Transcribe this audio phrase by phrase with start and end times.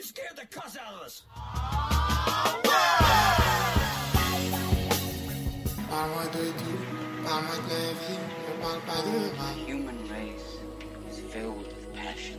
[0.00, 1.24] You scared the cuss out of us.
[5.90, 6.80] Parle-moi de tout,
[7.22, 9.50] parle-moi de la vie, ne parle pas de moi.
[9.52, 10.56] The human race
[11.10, 12.38] is filled with passion.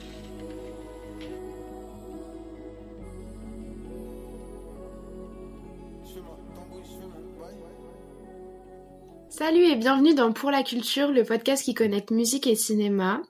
[9.30, 13.22] Salut et bienvenue dans Pour la culture, le podcast qui connecte musique et cinéma.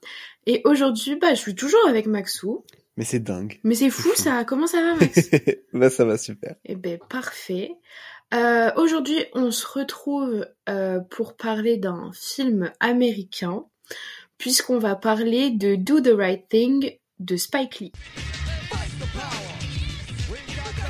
[0.45, 2.63] Et aujourd'hui, bah, je suis toujours avec Maxou.
[2.97, 3.59] Mais c'est dingue.
[3.63, 5.29] Mais c'est fou ça, comment ça va Max
[5.73, 6.55] bah ça va super.
[6.65, 7.71] Eh ben parfait.
[8.33, 13.65] Euh, aujourd'hui, on se retrouve euh, pour parler d'un film américain,
[14.37, 17.91] puisqu'on va parler de Do the Right Thing de Spike Lee.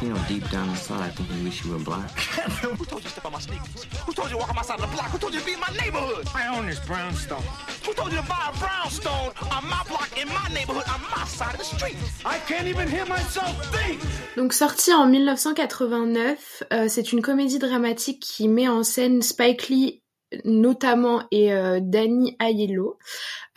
[0.02, 2.10] You know, deep down inside, I think we wish you were black.
[2.62, 3.84] Who told you to step on my sneakers?
[4.06, 5.12] Who told you to walk on my side of the block?
[5.12, 6.28] Who told you to be in my neighborhood?
[6.34, 7.44] I own this brownstone.
[7.86, 9.32] Who told you to buy a brownstone?
[9.52, 11.98] On my block in my neighborhood on my side of the street?
[12.26, 14.02] I can't even hear myself think.
[14.38, 20.02] Donc sorti en 1989, euh, c'est une comédie dramatique qui met en scène Spike Lee
[20.46, 22.98] notamment et euh, Danny Aiello.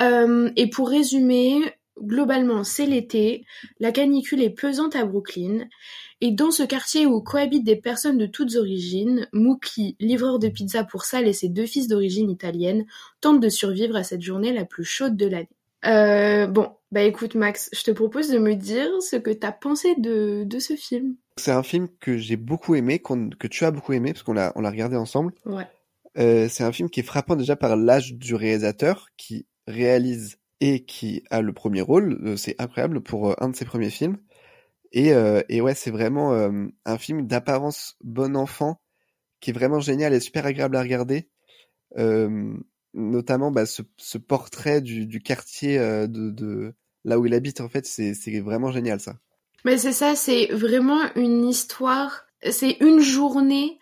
[0.02, 3.46] Euh, et pour résumer, globalement c'est l'été,
[3.80, 5.68] la canicule est pesante à Brooklyn,
[6.25, 10.83] et dans ce quartier où cohabitent des personnes de toutes origines, Mookie, livreur de pizza
[10.83, 12.86] pour Sal et ses deux fils d'origine italienne,
[13.20, 15.50] tentent de survivre à cette journée la plus chaude de l'année.
[15.84, 19.97] Euh, bon, bah écoute Max, je te propose de me dire ce que t'as pensé
[19.98, 21.17] de, de ce film.
[21.36, 24.50] C'est un film que j'ai beaucoup aimé, que tu as beaucoup aimé parce qu'on l'a
[24.56, 25.34] on l'a regardé ensemble.
[25.45, 25.67] Ouais.
[26.17, 30.86] Euh, c'est un film qui est frappant déjà par l'âge du réalisateur qui réalise et
[30.86, 32.19] qui a le premier rôle.
[32.25, 34.17] Euh, c'est incroyable pour un de ses premiers films.
[34.94, 36.50] Et, euh, et ouais, c'est vraiment euh,
[36.86, 38.80] un film d'apparence bon enfant
[39.40, 41.28] qui est vraiment génial et super agréable à regarder.
[42.94, 47.60] Notamment bah, ce, ce portrait du, du quartier euh, de, de là où il habite
[47.60, 49.16] en fait, c'est vraiment génial ça.
[49.64, 53.80] Mais c'est ça, c'est vraiment une histoire, c'est une journée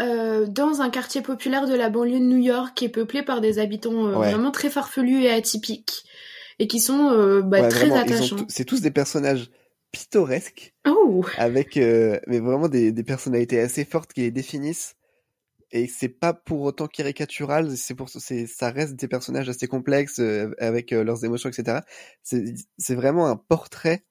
[0.00, 3.40] euh, dans un quartier populaire de la banlieue de New York qui est peuplé par
[3.40, 4.30] des habitants euh, Ouais.
[4.30, 6.04] vraiment très farfelus et atypiques
[6.58, 8.44] et qui sont euh, bah, Ouais, très vraiment, attachants.
[8.48, 9.50] C'est tous des personnages
[9.92, 14.94] pittoresques Oh, avec euh, mais vraiment des, des personnalités assez fortes qui les définissent.
[15.70, 20.18] Et c'est pas pour autant caricatural c'est pour c'est ça reste des personnages assez complexes
[20.18, 21.80] euh, avec euh, leurs émotions etc
[22.22, 24.04] c'est c'est vraiment un portrait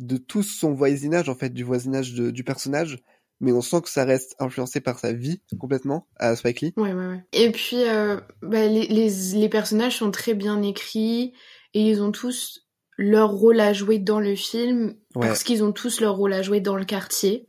[0.00, 2.98] de tout son voisinage en fait du voisinage de- du personnage.
[3.40, 6.74] Mais on sent que ça reste influencé par sa vie complètement à Spike Lee.
[6.76, 7.24] Ouais, ouais, ouais.
[7.32, 11.32] Et puis, euh, bah, les, les, les personnages sont très bien écrits
[11.74, 12.68] et ils ont tous
[13.02, 16.42] leur rôle à jouer dans le film ouais parce qu'ils ont tous leur rôle à
[16.42, 17.48] jouer dans le quartier.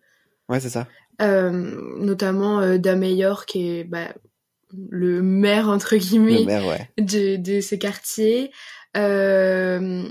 [0.49, 0.87] ouais c'est ça
[1.21, 1.51] Euh,
[1.99, 4.09] notamment euh, Dameyor qui est bah,
[4.89, 8.51] le maire entre guillemets le maire ouais de, de ce quartier.
[8.97, 10.03] Euh,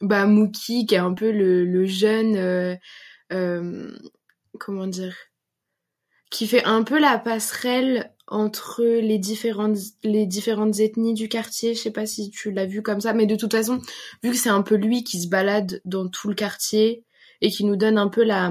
[0.00, 2.36] bah, Mookie, qui est un peu le, le jeune,
[3.32, 3.90] euh,
[4.60, 5.16] comment dire,
[6.34, 11.74] qui fait un peu la passerelle entre les différentes, les différentes ethnies du quartier.
[11.74, 13.80] Je sais pas si tu l'as vu comme ça, mais de toute façon,
[14.22, 17.04] vu que c'est un peu lui qui se balade dans tout le quartier
[17.40, 18.50] et qui nous donne un peu la,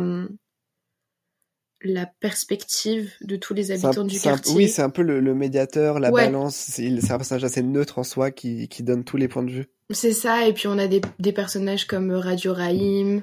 [1.81, 4.55] la perspective de tous les un- habitants du un- quartier.
[4.55, 6.25] oui c'est un peu le, le médiateur la Ouais.
[6.25, 9.43] balance c'est c'est un personnage assez neutre en soi qui qui donne tous les points
[9.43, 13.21] de vue C'est ça, et puis on a des, des personnages comme Radio Rahim,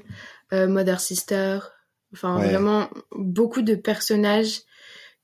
[0.53, 1.61] euh, Mother Sister,
[2.13, 2.51] enfin Ouais.
[2.51, 4.63] vraiment beaucoup de personnages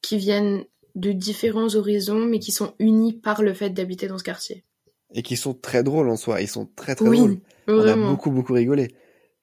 [0.03, 0.65] qui viennent
[0.95, 4.65] de différents horizons, mais qui sont unis par le fait d'habiter dans ce quartier.
[5.15, 6.41] et qui sont très drôles en soi.
[6.41, 7.39] Ils sont très très Oui, drôles.
[7.77, 8.11] On a vraiment.
[8.11, 8.95] beaucoup beaucoup rigolé.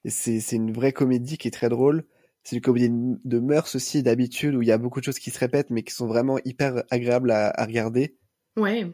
[0.06, 2.04] C'est une vraie comédie qui est très drôle.
[2.42, 2.90] C'est une comédie
[3.24, 5.82] de mœurs aussi d'habitude où il y a beaucoup de choses qui se répètent mais
[5.82, 8.16] qui sont vraiment hyper agréables à, à regarder.
[8.56, 8.92] Ouais,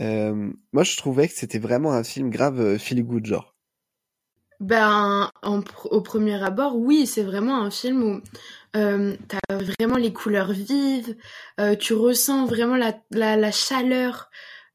[0.00, 3.53] Euh, moi je trouvais que c'était vraiment un film grave euh, feel good genre.
[4.60, 8.20] Ben en au premier abord, oui, c'est vraiment un film où
[8.76, 11.16] euh, t'as vraiment les couleurs vives,
[11.60, 14.30] euh, tu ressens vraiment la, la, la chaleur.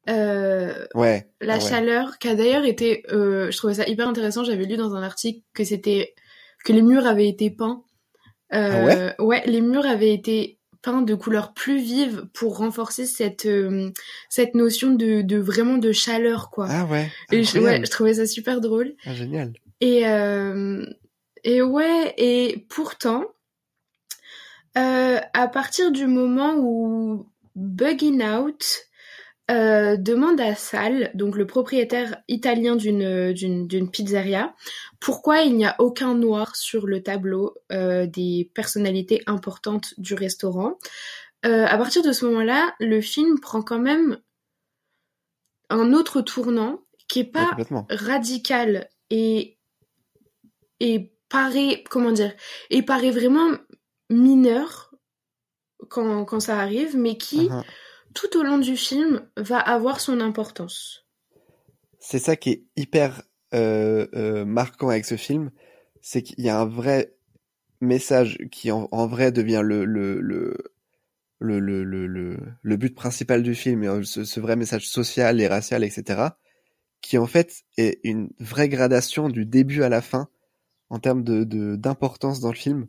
[0.10, 1.28] Euh, Ouais.
[1.42, 1.60] la ouais.
[1.60, 5.04] chaleur qui a d'ailleurs été euh, je trouvais ça hyper intéressant j'avais lu dans un
[5.04, 6.16] article que c'était
[6.66, 7.84] que les murs avaient été peints
[8.50, 8.84] Ah
[9.20, 9.44] ouais?
[9.46, 13.92] les murs avaient été peints de couleurs plus vives pour renforcer cette euh,
[14.30, 17.12] cette notion de, de vraiment de chaleur quoi Ah ouais.
[17.32, 19.54] et je, ouais, je trouvais ça super drôle Ah, génial.
[19.82, 20.86] Et euh,
[21.44, 23.26] et ouais et pourtant
[24.78, 28.90] euh, à partir du moment où Bugging Out
[29.50, 34.54] euh, demande à Sal, donc le propriétaire italien d'une d'une d'une pizzeria,
[35.00, 40.78] pourquoi il n'y a aucun noir sur le tableau euh, des personnalités importantes du restaurant.
[41.46, 44.20] Euh, à partir de ce moment-là, le film prend quand même
[45.70, 47.88] un autre tournant qui est pas complètement.
[47.90, 49.58] radical et
[50.80, 52.34] et paraît, comment dire,
[52.70, 53.52] et paraît vraiment
[54.10, 54.94] mineur
[55.90, 57.64] quand, quand ça arrive, mais qui, Mhm.
[58.14, 61.06] tout au long du film, va avoir son importance.
[62.00, 63.22] C'est ça qui est hyper
[63.54, 65.52] euh, euh, marquant avec ce film,
[66.02, 67.14] c'est qu'il y a un vrai
[67.82, 70.58] message qui en, en vrai devient le le le
[71.40, 76.38] le le le, le, but principal du film, ce vrai message social et racial, etc.
[77.02, 80.30] Qui en fait est une vraie gradation du début à la fin
[80.90, 81.44] en termes de
[81.76, 82.88] d'importance dans le film.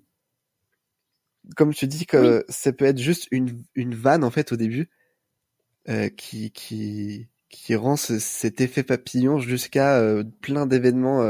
[1.56, 4.90] Comme tu dis que ça peut être juste une une vanne en fait au début
[5.88, 11.22] euh, qui qui qui rend ce- cet effet papillon jusqu'à euh, plein d'événements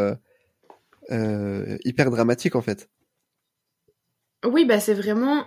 [1.11, 2.90] euh, hyper dramatiques en fait.
[4.44, 5.46] Oui, bah c'est vraiment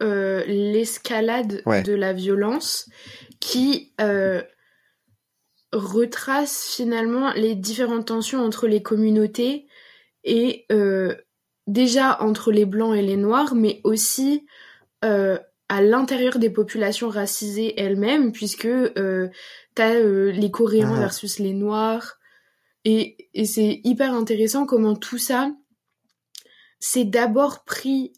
[0.00, 1.82] l'escalade Ouais.
[1.82, 2.88] de la violence
[3.40, 3.92] qui
[5.72, 9.66] retrace finalement les différentes tensions entre les communautés
[10.26, 11.14] et euh,
[11.66, 14.44] déjà entre les blancs et les noirs, mais aussi
[15.04, 15.38] euh,
[15.68, 19.28] à l'intérieur des populations racisées elles-mêmes, puisque euh,
[19.74, 21.00] t'as euh, les Coréens Ah.
[21.00, 22.18] versus les Noirs,
[22.84, 25.50] et, et c'est hyper intéressant comment tout ça,
[26.78, 28.12] c'est d'abord pris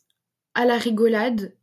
[0.55, 1.55] à la rigolade,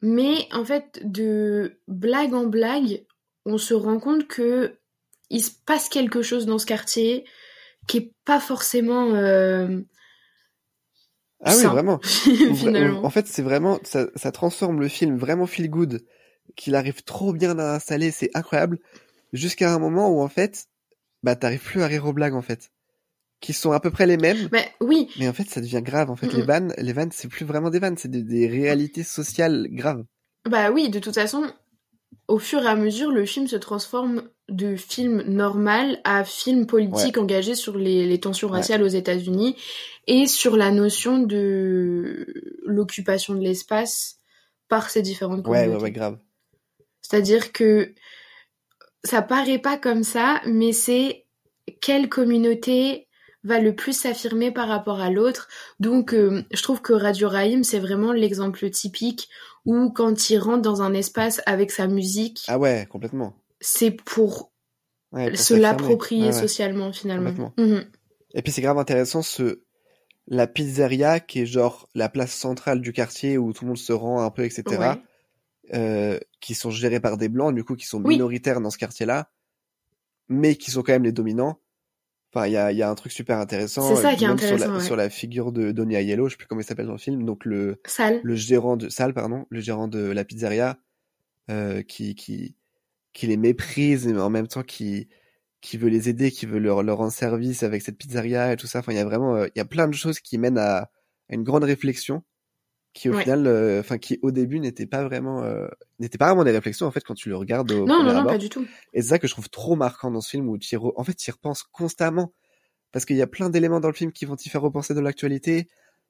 [0.00, 3.04] mais en fait, de blague en blague,
[3.44, 4.76] on se rend compte que
[5.28, 7.24] il se passe quelque chose dans ce quartier
[7.90, 9.80] qui est pas forcément euh,
[11.40, 11.98] Ah oui, vraiment.
[12.54, 13.04] finalement.
[13.04, 16.04] En fait, c'est vraiment ça, ça transforme le film vraiment feel good,
[16.54, 18.78] qu'il arrive trop bien à installer, c'est incroyable,
[19.32, 20.66] jusqu'à un moment où en fait,
[21.24, 22.70] bah t'arrives plus à rire aux blagues en fait,
[23.40, 26.10] qui sont à peu près les mêmes, Mais oui, mais en fait ça devient grave.
[26.10, 29.02] En fait, les vannes, les vannes, c'est plus vraiment des vannes, c'est des, des réalités
[29.02, 30.04] sociales graves.
[30.48, 31.52] bah oui, de toute façon,
[32.28, 37.18] au fur et à mesure, le film se transforme de film normal à film politique
[37.18, 38.58] engagé sur les, les tensions Ouais.
[38.58, 39.56] raciales aux États-Unis
[40.06, 42.26] et sur la notion de
[42.66, 44.16] l'occupation de l'espace
[44.68, 45.76] par ces différentes Ouais, communautés.
[45.76, 46.18] ouais, ouais, grave.
[47.02, 47.94] C'est-à-dire que
[49.04, 51.26] ça paraît pas comme ça, mais c'est
[51.80, 53.08] quelle communauté
[53.42, 55.48] va le plus s'affirmer par rapport à l'autre.
[55.80, 59.28] Donc, euh, je trouve que Radio Raïm, c'est vraiment l'exemple typique
[59.66, 63.34] où quand il rentre dans un espace avec sa musique, Ah ouais, complètement.
[63.60, 64.50] c'est pour
[65.12, 66.32] Ouais, pour se l'approprier ouais.
[66.32, 67.52] socialement finalement.
[67.58, 67.84] Mhm.
[68.34, 69.62] Et puis c'est grave intéressant ce
[70.28, 73.92] la pizzeria qui est genre la place centrale du quartier où tout le monde se
[73.92, 74.62] rend un peu, etc.
[74.78, 75.02] Ouais.
[75.74, 78.14] euh, qui sont gérés par des blancs, du coup, qui sont Oui.
[78.14, 79.30] minoritaires dans ce quartier-là,
[80.28, 81.60] mais qui sont quand même les dominants.
[82.32, 83.82] Enfin, il y a, il y a un truc super intéressant.
[83.82, 84.84] C'est ça euh, qui est même sur la, intéressant, ouais.
[84.84, 87.24] sur la figure de Donny Aiello, je sais plus comment il s'appelle dans le film,
[87.24, 88.20] donc le, Sale.
[88.22, 90.78] le gérant de salle, pardon, le gérant de la pizzeria,
[91.50, 92.54] euh, qui, qui,
[93.12, 95.08] qui les méprise, mais en même temps qui,
[95.60, 98.68] qui veut les aider, qui veut leur, leur rendre service avec cette pizzeria et tout
[98.68, 98.78] ça.
[98.78, 100.76] Enfin, il y a vraiment, euh, il y a plein de choses qui mènent à,
[100.78, 100.90] à
[101.30, 102.22] une grande réflexion,
[102.92, 103.22] qui au Ouais.
[103.22, 105.68] final, euh, enfin, qui au début n'était pas vraiment, euh,
[106.00, 108.24] n'était pas vraiment des réflexions en fait quand tu le regardes au Non, non, non,
[108.24, 108.66] pas du tout.
[108.92, 111.04] Et c'est ça que je trouve trop marquant dans ce film où tu re- en
[111.04, 112.32] fait, tu y repenses constamment.
[112.92, 115.00] Parce qu'il y a plein d'éléments dans le film qui vont t'y faire repenser de
[115.00, 115.68] l'actualité.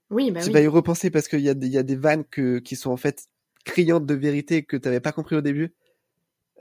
[0.08, 0.52] Oui, bah tu oui.
[0.54, 2.74] vas y repenser parce qu'il y, a des- il y a des vannes que, qui
[2.76, 3.26] sont en fait
[3.66, 5.74] criantes de vérité que tu n'avais pas compris au début.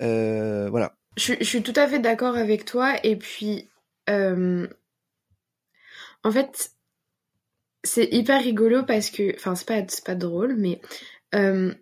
[0.02, 0.98] Euh, voilà.
[1.16, 2.96] Je, je suis tout à fait d'accord avec toi.
[3.06, 3.70] Et puis,
[4.10, 4.68] euh,
[6.24, 6.72] en fait,
[7.84, 10.82] c'est hyper rigolo parce que, enfin, c'est pas, pas drôle, mais
[11.36, 11.74] euh,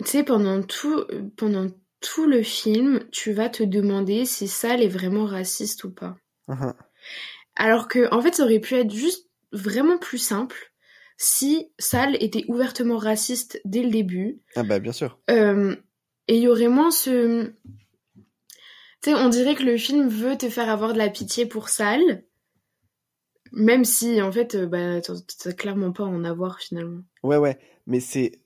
[0.00, 1.04] tu sais, pendant tout,
[1.36, 1.68] pendant
[2.00, 6.16] tout le film, tu vas te demander si Sal est vraiment raciste ou pas.
[6.48, 6.72] Uhum.
[7.56, 10.72] Alors que, en fait, ça aurait pu être juste vraiment plus simple
[11.18, 14.40] si Sal était ouvertement raciste dès le début.
[14.56, 15.20] Ah bah bien sûr.
[15.28, 15.76] Euh,
[16.28, 17.52] et il y aurait moins ce...
[19.02, 21.68] Tu sais, on dirait que le film veut te faire avoir de la pitié pour
[21.68, 22.24] Sal,
[23.52, 27.02] même si, en fait, euh, bah, t'as clairement pas à en avoir, finalement.
[27.22, 27.58] Ouais, ouais.
[27.86, 28.40] Mais c'est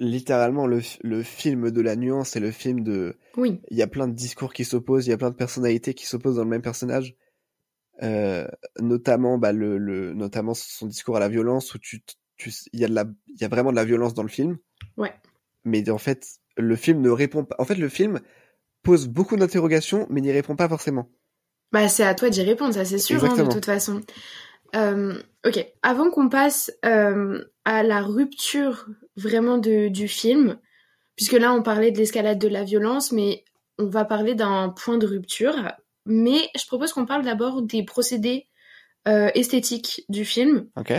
[0.00, 3.16] littéralement le, le film de la nuance et le film de...
[3.36, 5.94] Oui, Il y a plein de discours qui s'opposent, il y a plein de personnalités
[5.94, 7.16] qui s'opposent dans le même personnage.
[8.02, 8.46] Euh,
[8.78, 12.04] notamment, bah, le, le, notamment son discours à la violence où tu,
[12.36, 14.28] tu, il y a de la, il y a vraiment de la violence dans le
[14.28, 14.58] film.
[14.96, 15.12] Ouais.
[15.64, 17.56] Mais en fait, le film ne répond pas.
[17.58, 18.20] En fait, le film
[18.84, 21.10] pose beaucoup d'interrogations, mais n'y répond pas forcément.
[21.72, 24.00] Bah c'est à toi d'y répondre, ça c'est sûr, hein, de toute façon.
[24.76, 25.14] Euh,
[25.46, 30.58] ok, avant qu'on passe euh, à la rupture vraiment de, du film,
[31.16, 33.44] puisque là on parlait de l'escalade de la violence, mais
[33.78, 35.54] on va parler d'un point de rupture.
[36.06, 38.46] Mais je propose qu'on parle d'abord des procédés
[39.06, 40.92] euh, esthétiques du film, Ok.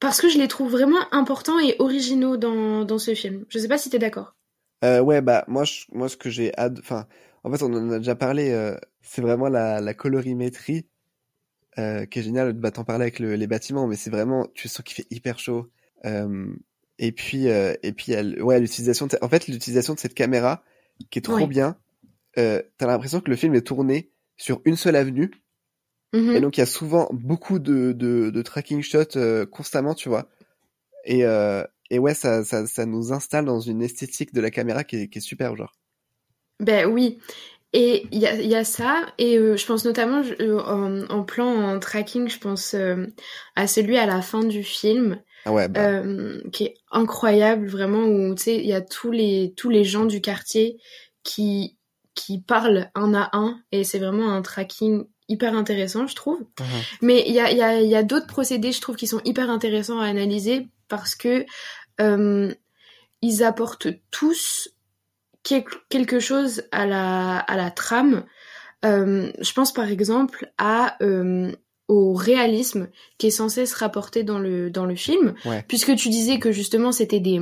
[0.00, 3.44] parce que je les trouve vraiment importants et originaux dans, dans ce film.
[3.48, 4.34] Je sais pas si t'es d'accord.
[4.82, 6.78] Ouais, bah moi, je, moi, ce que j'ai ad...
[6.78, 7.08] enfin,
[7.44, 8.50] en fait, on en a déjà parlé.
[8.50, 10.86] euh, c'est vraiment la, la colorimétrie
[11.78, 12.52] euh, qui est génial.
[12.52, 15.38] Bah, t'en parlais avec le, les bâtiments, mais c'est vraiment, tu sens qu'il fait hyper
[15.38, 15.70] chaud.
[16.04, 16.46] Euh,
[16.98, 20.62] et puis, euh, et puis, elle, ouais, l'utilisation, de- en fait, l'utilisation de cette caméra
[21.10, 21.46] qui est trop Ouais.
[21.46, 21.76] bien.
[22.38, 25.30] Euh, T'as l'impression que le film est tourné sur une seule avenue,
[26.12, 26.36] Mhm.
[26.36, 30.08] et donc il y a souvent beaucoup de, de, de tracking shots euh, constamment, tu
[30.08, 30.28] vois.
[31.04, 34.84] Et, euh, et ouais, ça, ça, ça nous installe dans une esthétique de la caméra
[34.84, 35.76] qui est, qui est super, genre.
[36.60, 37.18] Ben oui.
[37.74, 41.02] Et il y a, y a ça, et euh, je pense notamment je- euh, en,
[41.10, 43.06] en plan en tracking, je pense euh,
[43.56, 48.04] à celui à la fin du film, Ah ouais, bah, euh, qui est incroyable, vraiment,
[48.04, 50.78] où tu sais, il y a tous les, tous les gens du quartier
[51.24, 51.76] qui,
[52.14, 56.40] qui parlent un à un, et c'est vraiment un tracking hyper intéressant, je trouve.
[56.58, 56.66] Mhm.
[57.02, 59.20] Mais il y a, il y a, y a d'autres procédés, je trouve, qui sont
[59.26, 61.44] hyper intéressants à analyser parce que
[62.00, 62.50] euh,
[63.20, 64.70] ils apportent tous
[65.88, 68.24] quelque chose à la, à la trame.
[68.84, 71.52] Euh, je pense par exemple à euh,
[71.88, 72.88] au réalisme
[73.18, 75.64] qui est censé se rapporter dans le dans le film, Ouais.
[75.66, 77.40] puisque tu disais que justement c'était des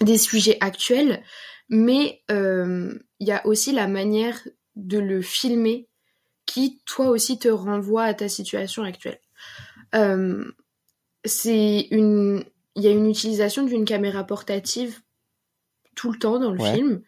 [0.00, 1.22] des sujets actuels,
[1.68, 4.40] mais euh, il y a aussi la manière
[4.74, 5.86] de le filmer
[6.46, 9.20] qui toi aussi te renvoie à ta situation actuelle.
[11.24, 12.42] C'est une,
[12.74, 15.00] il y a une utilisation d'une caméra portative
[15.94, 16.74] tout le temps dans le Ouais.
[16.74, 17.00] film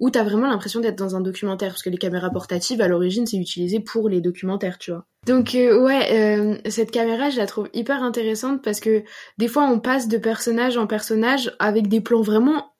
[0.00, 3.26] où t'as vraiment l'impression d'être dans un documentaire parce que les caméras portatives à l'origine
[3.26, 7.46] c'est utilisé pour les documentaires tu vois donc euh, ouais euh, cette caméra je la
[7.46, 9.04] trouve hyper intéressante parce que
[9.38, 12.72] des fois on passe de personnage en personnage avec des plans vraiment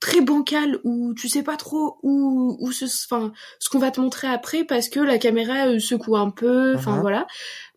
[0.00, 4.00] très bancal où tu sais pas trop où où ce enfin ce qu'on va te
[4.00, 7.00] montrer après parce que la caméra euh, secoue un peu enfin Mhm.
[7.02, 7.26] voilà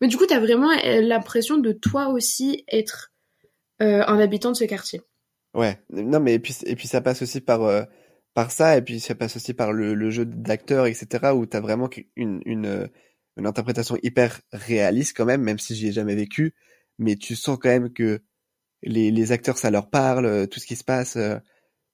[0.02, 3.12] mais du coup t'as vraiment l'impression de toi aussi être
[3.84, 5.02] euh, un habitant de ce quartier
[5.58, 7.84] Ouais, non mais et puis et puis ça passe aussi par euh,
[8.36, 11.60] par ça et puis ça passe aussi par le, le jeu d'acteur etc où t'as
[11.62, 12.88] vraiment une une euh,
[13.38, 16.54] une interprétation hyper réaliste quand même même si j'y ai jamais vécu.
[17.00, 18.22] Mais tu sens quand même que
[18.84, 21.38] les les acteurs ça leur parle euh, tout ce qui se passe euh,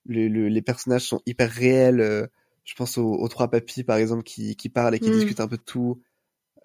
[0.05, 2.27] le, le- les personnages sont hyper réels euh,
[2.65, 5.13] je pense aux, aux trois papis par exemple qui qui parlent et qui Mm.
[5.13, 6.01] discutent un peu de tout.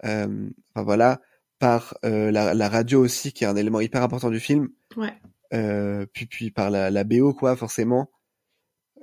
[0.03, 1.21] Enfin voilà.
[1.59, 4.69] Par la la radio aussi qui est un élément hyper important du film.
[4.95, 5.13] Ouais
[5.51, 8.09] puis puis par la, la BO quoi forcément.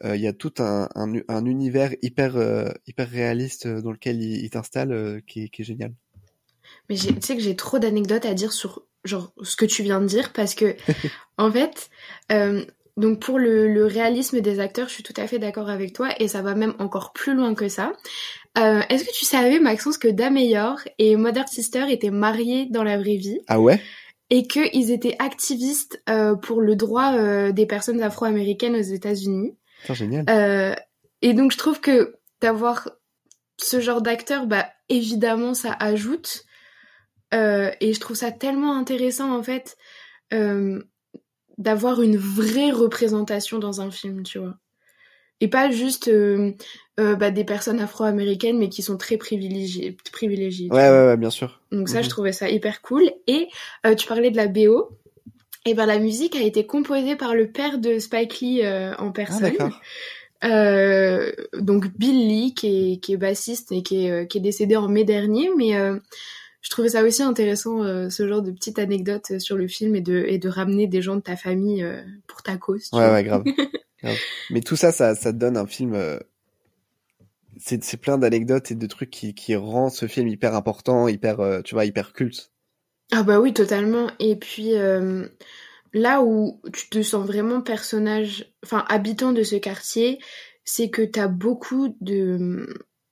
[0.05, 4.23] Euh, il y a tout un, un, univers hyper euh, hyper réaliste euh, dans lequel
[4.23, 5.95] il, il t'installe euh, qui, est- qui est génial.
[6.89, 10.01] Mais tu sais que j'ai trop d'anecdotes à dire sur genre ce que tu viens
[10.01, 10.77] de dire parce que
[11.39, 11.91] en fait,
[12.33, 12.65] euh,
[12.97, 16.11] donc pour le, le réalisme des acteurs, je suis tout à fait d'accord avec toi
[16.21, 17.93] et ça va même encore plus loin que ça.
[18.59, 22.99] Euh, Est-ce que tu savais Maxence que Dameyor et Mother Sister étaient mariés dans la
[22.99, 23.41] vraie vie?
[23.49, 23.81] Ah ouais?
[24.31, 29.95] Et qu'ils étaient activistes euh, pour le droit euh, des personnes afro-américaines aux États-Unis Putain,
[29.95, 30.75] génial euh,
[31.23, 32.89] et donc je trouve que d'avoir
[33.59, 36.45] ce genre d'acteur, bah évidemment ça ajoute.
[37.35, 39.77] Euh, et je trouve ça tellement intéressant en fait
[40.33, 40.83] euh,
[41.59, 44.57] d'avoir une vraie représentation dans un film, tu vois.
[45.41, 46.53] Et pas juste euh,
[46.99, 49.97] euh, bah, des personnes afro-américaines mais qui sont très privilégiées.
[50.13, 52.05] privilégiées ouais ouais ouais bien sûr Donc ça, Mhm.
[52.05, 53.11] je trouvais ça hyper cool.
[53.27, 53.49] Et
[53.85, 54.89] euh, tu parlais de la BO.
[55.67, 59.09] Et ben la musique a été composée par le père de Spike Lee euh, en
[59.09, 59.57] ah personne.
[60.45, 64.77] Euh, donc Bill Lee qui est, qui est bassiste et qui est, qui est décédé
[64.77, 65.99] en mai dernier, mais euh,
[66.67, 69.95] je trouvais ça aussi intéressant euh, ce genre de petite anecdote euh, sur le film
[69.95, 72.91] et de, et de ramener des gens de ta famille euh, pour ta cause.
[72.91, 73.45] tu ouais ouais grave.
[74.03, 74.17] Grave.
[74.51, 76.19] mais tout ça ça ça donne un film euh,
[77.57, 81.63] c'est c'est plein d'anecdotes et de trucs qui qui rend ce film hyper important hyper
[81.63, 82.51] tu vois hyper culte
[83.13, 84.11] Ah bah oui, totalement.
[84.19, 84.73] Et puis
[85.93, 90.19] là où tu te sens vraiment personnage, enfin habitant de ce quartier,
[90.65, 92.67] c'est que t'as beaucoup de,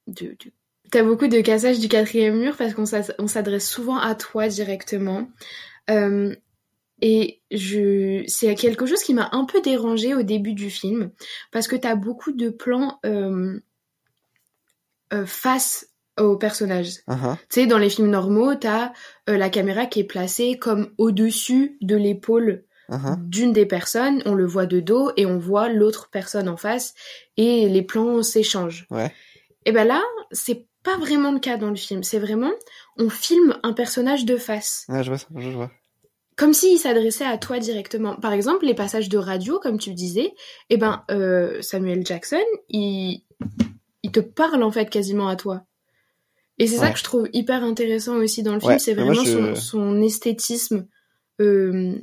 [0.09, 0.53] de, de-
[0.95, 5.29] t'as beaucoup de cassage du quatrième mur parce qu'on s'adresse souvent à toi directement.
[5.91, 6.37] Euh,
[7.03, 11.11] et je, c'est quelque chose qui m'a un peu dérangé au début du film
[11.51, 13.59] parce que t'as beaucoup de plans euh,
[15.13, 17.01] euh, face aux personnages.
[17.09, 18.93] uh Tu sais, dans les films normaux, t'as
[19.27, 22.63] la caméra qui est placée comme au-dessus de l'épaule
[23.19, 26.95] d'une des personnes, on le voit de dos et on voit l'autre personne en face
[27.37, 28.87] et les plans s'échangent.
[28.91, 29.13] ouais
[29.65, 32.03] Et ben là, c'est pas vraiment le cas dans le film.
[32.05, 32.53] C'est vraiment,
[32.99, 35.71] on filme un personnage de face, ah je vois ça je vois
[36.37, 38.17] comme s'il s'adressait à toi directement.
[38.17, 40.35] Par exemple, les passages de radio, comme tu le disais,
[40.69, 43.23] eh ben euh, Samuel Jackson, il,
[44.03, 45.63] il te parle en fait quasiment à toi.
[46.59, 49.05] Et c'est ça que je trouve hyper intéressant aussi dans le film, Ouais, c'est moi,
[49.05, 50.89] vraiment je- son, son esthétisme
[51.41, 51.95] euh,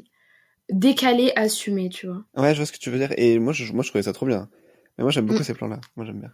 [0.69, 2.23] décalé, assumé, tu vois.
[2.37, 4.13] ouais je vois ce que tu veux dire et moi je moi je trouvais ça
[4.13, 4.49] trop bien
[4.97, 5.43] mais moi j'aime beaucoup Mm.
[5.43, 6.31] ces plans là moi j'aime bien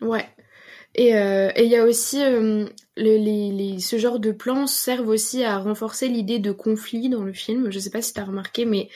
[0.00, 0.26] Ouais.
[0.94, 2.66] Et euh, et il y a aussi euh,
[2.96, 7.24] le- les, les, ce genre de plans servent aussi à renforcer l'idée de conflit dans
[7.24, 7.70] le film.
[7.70, 8.88] Je sais pas si t'as remarqué, mais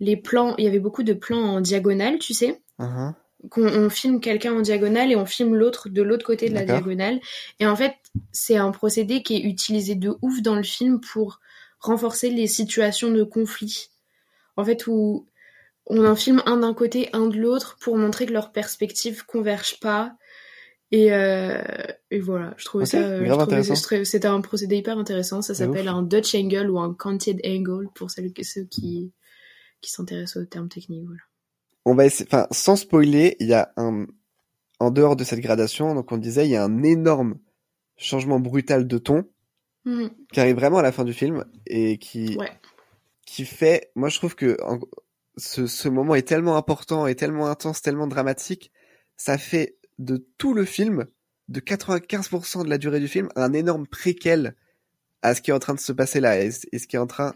[0.00, 3.14] les plans, il y avait beaucoup de plans en diagonale, tu sais, Mhm.
[3.50, 6.64] qu'on on filme quelqu'un en diagonale et on filme l'autre de l'autre côté de la
[6.64, 7.20] diagonale.
[7.60, 7.94] Et en fait,
[8.32, 11.40] c'est un procédé qui est utilisé de ouf dans le film pour
[11.80, 13.88] renforcer les situations de conflit.
[14.56, 15.26] En fait, où
[15.86, 19.80] on en filme un d'un côté, un de l'autre, pour montrer que leurs perspectives convergent
[19.80, 20.14] pas.
[20.92, 21.58] Et, euh,
[22.10, 25.40] et voilà, je trouvais ça, euh, c'était un procédé hyper intéressant.
[25.40, 29.10] Ça s'appelle un Dutch angle ou un canted angle pour celles, ceux qui,
[29.80, 31.06] qui s'intéressent aux termes techniques.
[31.06, 31.20] Voilà.
[31.86, 34.06] On va essayer, enfin, sans spoiler, il y a un,
[34.80, 37.38] en dehors de cette gradation, donc on disait, il y a un énorme
[37.96, 39.24] changement brutal de ton
[39.84, 40.10] Mhm.
[40.32, 42.52] qui arrive vraiment à la fin du film et qui, Ouais.
[43.26, 44.78] qui fait, moi je trouve que en-
[45.38, 48.70] ce, ce moment est tellement important et tellement intense, tellement dramatique,
[49.16, 51.06] ça fait de tout le film,
[51.48, 54.54] de 95% de la durée du film, un énorme préquel
[55.22, 57.00] à ce qui est en train de se passer là et, et ce qui est
[57.00, 57.34] en train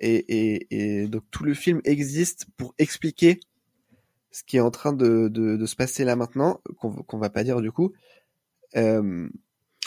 [0.00, 3.40] et, et, et donc tout le film existe pour expliquer
[4.34, 7.44] ce qui est en train de, de, de se passer là maintenant, qu'on va pas
[7.44, 7.92] dire du coup.
[8.76, 9.28] Euh,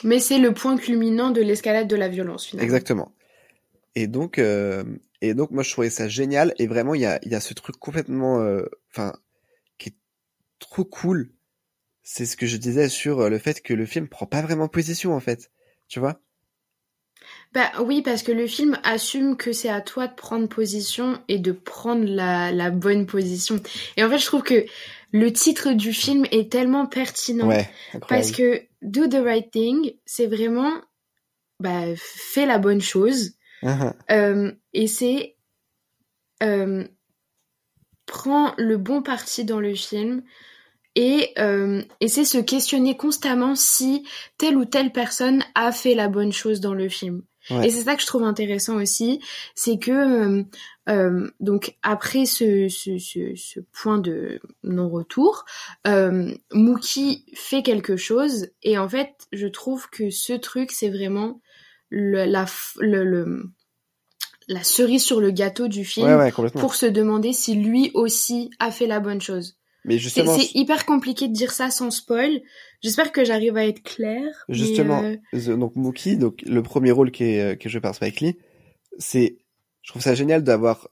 [0.06, 2.64] Mais c'est le point culminant de l'escalade de la violence, finalement.
[2.64, 3.12] Exactement.
[3.96, 4.86] Et donc, euh,
[5.22, 6.54] et donc, moi, je trouvais ça génial.
[6.60, 9.14] Et vraiment, il y a, il y a ce truc complètement, euh, enfin,
[9.78, 9.96] qui est
[10.60, 11.32] trop cool.
[12.10, 14.70] C'est ce que je disais sur euh, le fait que le film prend pas vraiment
[14.70, 15.52] position, en fait.
[15.90, 16.22] Tu vois?
[17.52, 21.38] Bah oui, parce que le film assume que c'est à toi de prendre position et
[21.38, 23.60] de prendre la, la bonne position.
[23.98, 24.66] Et en fait, je trouve que
[25.12, 27.50] le titre du film est tellement pertinent.
[27.50, 27.70] Ouais,
[28.08, 30.82] Parce que Do the Right Thing, c'est vraiment
[31.60, 33.34] bah, fais la bonne chose.
[33.64, 33.94] Mhm.
[34.12, 35.36] Euh, et c'est
[36.42, 36.88] euh,
[38.06, 40.24] prends le bon parti dans le film
[40.98, 44.04] et, euh, et c'est se questionner constamment si
[44.40, 47.22] telle ou telle personne a fait la bonne chose dans le film.
[47.50, 47.68] Ouais.
[47.68, 49.22] Et c'est ça que je trouve intéressant aussi,
[49.56, 50.44] c'est que euh,
[50.90, 55.46] euh, donc après ce, ce, ce, ce point de non-retour,
[55.86, 61.40] euh, Mookie fait quelque chose et en fait je trouve que ce truc c'est vraiment
[61.90, 63.44] le, la, f- le, le-
[64.50, 66.60] la cerise sur le gâteau du film Ouais, ouais, complètement.
[66.62, 69.58] pour se demander si lui aussi a fait la bonne chose.
[69.86, 72.42] Mais C'est justement, c'est hyper compliqué de dire ça sans spoil.
[72.84, 74.46] J'espère que j'arrive à être claire.
[74.50, 77.82] justement, euh, The- donc Mookie, donc le premier rôle qui est, euh, qui est joué
[77.82, 78.38] par Spike Lee,
[78.98, 79.38] c'est,
[79.82, 80.90] je trouve ça génial d'avoir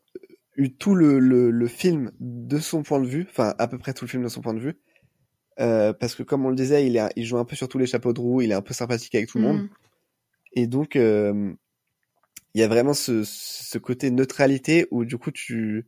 [0.56, 3.94] eu tout le, le, le film de son point de vue, enfin à peu près
[3.94, 4.76] tout le film de son point de vue,
[5.60, 7.78] euh, parce que comme on le disait, il, est, il joue un peu sur tous
[7.78, 9.70] les chapeaux de roue, il est un peu sympathique avec tout le monde, mm.
[10.54, 11.52] et donc euh,
[12.54, 15.88] il y a vraiment ce, ce côté neutralité où du coup tu,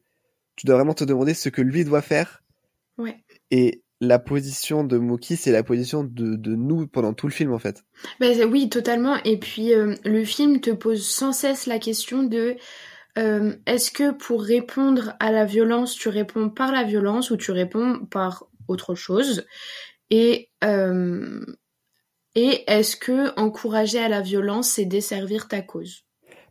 [0.58, 2.44] tu dois vraiment te demander ce que lui doit faire,
[2.98, 3.18] Ouais.
[3.52, 7.52] et la position de Mookie, c'est la position de, de nous pendant tout le film
[7.52, 7.84] en fait.
[8.22, 9.16] C'est- oui, totalement.
[9.24, 12.58] Et puis, euh, le film te pose sans cesse la question de
[13.18, 17.52] euh, est-ce que pour répondre à la violence, tu réponds par la violence ou tu
[17.52, 19.46] réponds par autre chose?
[20.12, 21.44] Et, euh,
[22.36, 26.06] et est-ce que encourager à la violence, c'est desservir ta cause?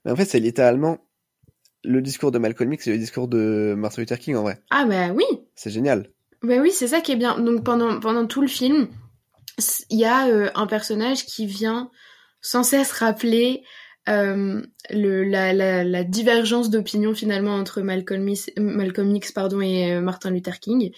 [0.04, 0.98] Mais en fait, c'est littéralement
[1.84, 4.60] le discours de Malcolm X et le discours de Martin Luther King en vrai.
[4.70, 6.10] Ah, ben oui C'est génial.
[6.42, 7.38] Ben oui, c'est ça qui est bien.
[7.38, 8.88] Donc pendant, pendant tout le film,
[9.90, 11.90] il y a euh, un personnage qui vient
[12.40, 13.64] sans cesse rappeler
[14.08, 20.92] euh, la, divergence d'opinion finalement entre Malcolm X, pardon, et euh, Martin Luther King.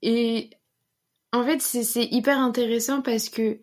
[0.00, 0.50] Et
[1.32, 3.60] en fait, c'est hyper intéressant parce que,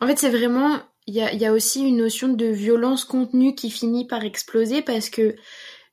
[0.00, 3.54] en fait, c'est vraiment, il y a, y a aussi une notion de violence contenue
[3.54, 5.36] qui finit par exploser parce que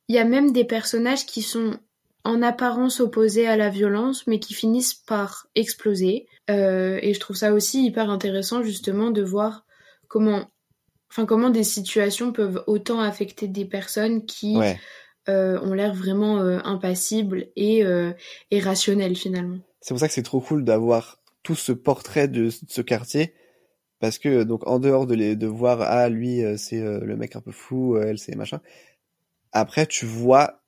[0.07, 1.77] il y a même des personnages qui sont
[2.23, 6.27] en apparence opposés à la violence, mais qui finissent par exploser.
[6.49, 9.65] Euh, et je trouve ça aussi hyper intéressant justement de voir
[10.07, 10.51] comment,
[11.09, 14.79] enfin comment des situations peuvent autant affecter des personnes qui Ouais.
[15.29, 17.83] euh, ont l'air vraiment euh, impassibles et,
[18.51, 19.59] et rationnelles finalement.
[19.81, 23.33] C'est pour ça que c'est trop cool d'avoir tout ce portrait de, ce quartier.
[23.99, 27.41] Parce que, donc, en dehors de, les, de voir, ah, lui, c'est le mec un
[27.41, 28.61] peu fou, elle, c'est machin.
[29.51, 30.60] Après, tu vois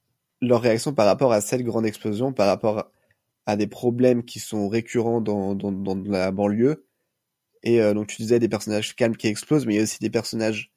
[0.46, 2.92] leur réaction par rapport à cette grande explosion, par rapport
[3.46, 6.86] à des problèmes qui sont récurrents dans, dans, dans la banlieue.
[7.64, 10.00] Et euh, donc, tu disais des personnages calmes qui explosent, mais il y a aussi
[10.00, 10.72] des personnages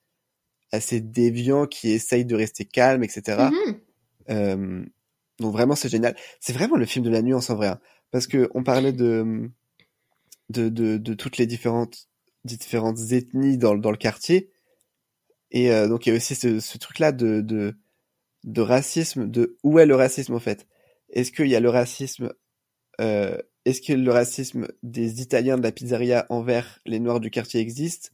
[0.72, 3.50] assez déviants qui essayent de rester calmes, etc.
[3.50, 3.80] Mhm.
[4.30, 4.84] Euh,
[5.38, 6.16] donc vraiment c'est génial.
[6.40, 7.80] C'est vraiment le film de la nuance en vrai, hein.
[8.10, 9.50] parce que on parlait de
[10.50, 12.08] de, de de toutes les différentes
[12.44, 14.50] différentes ethnies dans dans le quartier,
[15.50, 17.76] et euh, donc il y a aussi ce, ce truc là de de
[18.46, 20.66] de racisme, de où est le racisme en fait?
[21.10, 22.32] Est-ce qu'il y a le racisme
[23.00, 27.60] euh, est-ce que le racisme des Italiens de la pizzeria envers les Noirs du quartier
[27.60, 28.12] existe?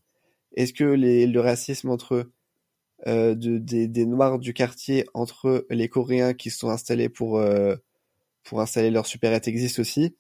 [0.57, 2.31] Est-ce que les, le racisme entre
[3.07, 7.77] euh, de, des, Noirs du quartier entre les Coréens qui sont installés pour euh,
[8.45, 10.17] pour installer leur supérette existe aussi?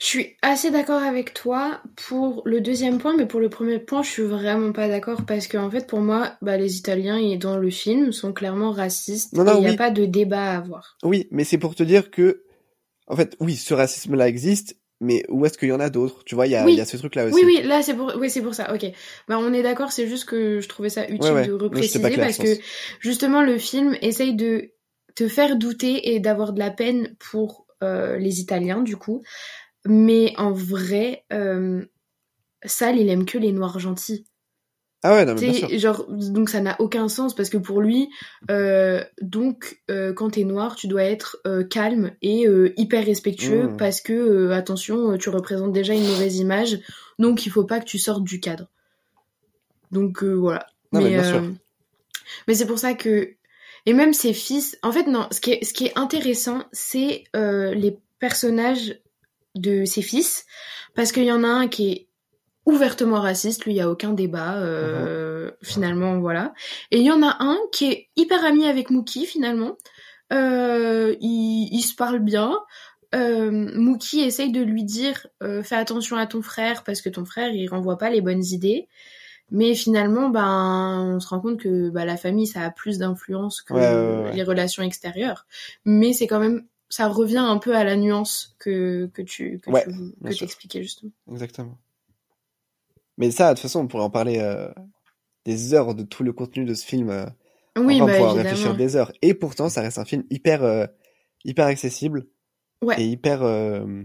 [0.00, 4.02] Je suis assez d'accord avec toi pour le deuxième point, mais pour le premier point,
[4.02, 7.36] je suis vraiment pas d'accord parce que en fait, pour moi, bah, les Italiens et
[7.36, 9.32] dans le film sont clairement racistes.
[9.34, 10.96] Non, non, et il n'y a pas de débat à avoir.
[11.04, 12.42] Oui, mais c'est pour te dire que,
[13.06, 16.24] en fait, oui, ce racisme-là existe, mais où est-ce qu'il y en a d'autres?
[16.24, 16.72] Tu vois, il y a, Oui.
[16.72, 17.34] il y a ce truc-là aussi.
[17.34, 18.74] Oui, oui, là c'est pour, oui, c'est pour ça.
[18.74, 18.84] Ok,
[19.28, 19.92] bah on est d'accord.
[19.92, 21.46] C'est juste que je trouvais ça utile Ouais, ouais.
[21.46, 22.58] de repréciser clair, parce que
[23.00, 24.70] justement le film essaye de
[25.14, 29.22] te faire douter et d'avoir de la peine pour euh, les Italiens du coup,
[29.86, 31.84] mais en vrai, euh,
[32.64, 34.24] Sal il aime que les Noirs gentils.
[35.06, 35.78] Ah ouais, non, mais bien sûr.
[35.78, 38.08] genre donc ça n'a aucun sens parce que pour lui
[38.50, 43.68] euh, donc euh, quand t'es noir tu dois être euh, calme et euh, hyper respectueux
[43.68, 43.76] Mm.
[43.76, 46.78] parce que attention tu représentes déjà une mauvaise image
[47.18, 48.70] donc il faut pas que tu sortes du cadre
[49.92, 51.42] donc voilà Non, mais bien sûr.
[52.48, 53.34] mais c'est pour ça que
[53.84, 57.24] et même ses fils en fait non ce qui est ce qui est intéressant c'est
[57.34, 58.98] les personnages
[59.54, 60.44] de ses fils
[60.94, 62.08] parce qu'il y en a un qui est
[62.66, 66.54] ouvertement raciste, lui, il y a aucun débat, euh, finalement, voilà.
[66.90, 69.76] Et il y en a un qui est hyper ami avec Mookie, finalement.
[70.32, 72.58] Euh, ils, ils se parlent bien.
[73.14, 77.24] Euh, Mookie essaye de lui dire euh, fais attention à ton frère parce que ton
[77.24, 78.88] frère il renvoie pas les bonnes idées.
[79.50, 83.60] Mais finalement, ben, on se rend compte que bah, la famille ça a plus d'influence
[83.60, 84.32] que Ouais, ouais, ouais.
[84.34, 85.46] les relations extérieures.
[85.84, 89.70] Mais c'est quand même, ça revient un peu à la nuance que que tu que
[89.70, 89.90] Ouais, tu
[90.22, 91.12] que t'expliquais justement.
[91.30, 91.78] Exactement.
[93.16, 94.68] Mais ça, de toute façon, on pourrait en parler euh,
[95.44, 97.10] des heures de tout le contenu de ce film.
[97.10, 97.26] euh,
[97.76, 98.42] Oui, enfin, on bah pourra évidemment.
[98.42, 99.12] réfléchir des heures.
[99.22, 100.86] Et pourtant, ça reste un film hyper, euh,
[101.44, 102.26] hyper accessible
[102.82, 103.00] Ouais.
[103.00, 103.42] et hyper.
[103.42, 104.02] euh,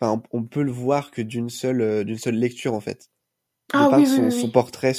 [0.00, 3.10] Enfin, on, on peut le voir que d'une seule, d'une seule lecture en fait.
[3.72, 4.94] De Ah par oui, son, oui, oui, son portrait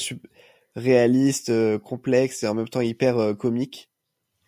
[0.75, 3.89] réaliste, complexe et en même temps hyper comique.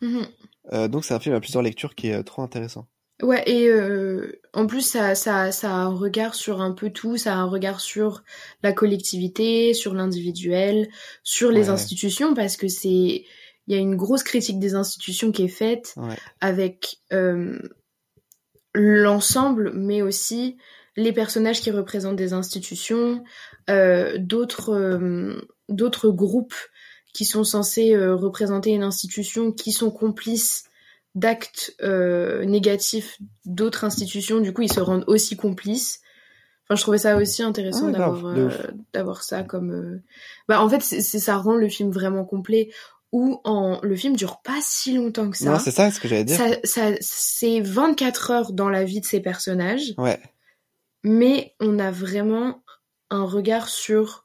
[0.01, 0.17] Mhm.
[0.21, 0.25] Euh,
[0.71, 2.87] donc c'est un film à plusieurs lectures qui est euh, trop intéressant.
[3.21, 7.15] Ouais, et euh, en plus, ça, ça, ça a un regard sur un peu tout,
[7.15, 8.23] ça a un regard sur
[8.61, 10.89] la collectivité, sur l'individuel,
[11.23, 11.69] sur les Ouais.
[11.69, 12.87] institutions, parce que c'est,
[13.67, 16.15] il y a une grosse critique des institutions qui est faite Ouais.
[16.41, 17.57] avec euh,
[18.73, 20.57] l'ensemble, mais aussi
[20.97, 23.23] les personnages qui représentent des institutions,
[23.69, 26.53] euh, d'autres euh, d'autres groupes
[27.15, 30.65] qui sont censés euh, représenter une institution, qui sont complices
[31.15, 34.41] d'actes euh, négatifs d'autres institutions.
[34.41, 36.01] Du coup, ils se rendent aussi complices.
[36.65, 38.49] Enfin, je trouvais ça aussi intéressant Ah, d'avoir euh,
[38.93, 39.71] d'avoir ça comme.
[39.71, 40.03] euh,
[40.49, 42.69] Bah, en fait, c'est- ça rend le film vraiment complet.
[43.11, 45.51] Où en le film dure pas si longtemps que ça.
[45.51, 46.35] Non, c'est ça ce que j'allais dire.
[46.37, 50.19] Ça, ça, c'est 24 heures dans la vie de ces personnages, Ouais.
[51.03, 52.61] mais on a vraiment
[53.09, 54.24] un regard sur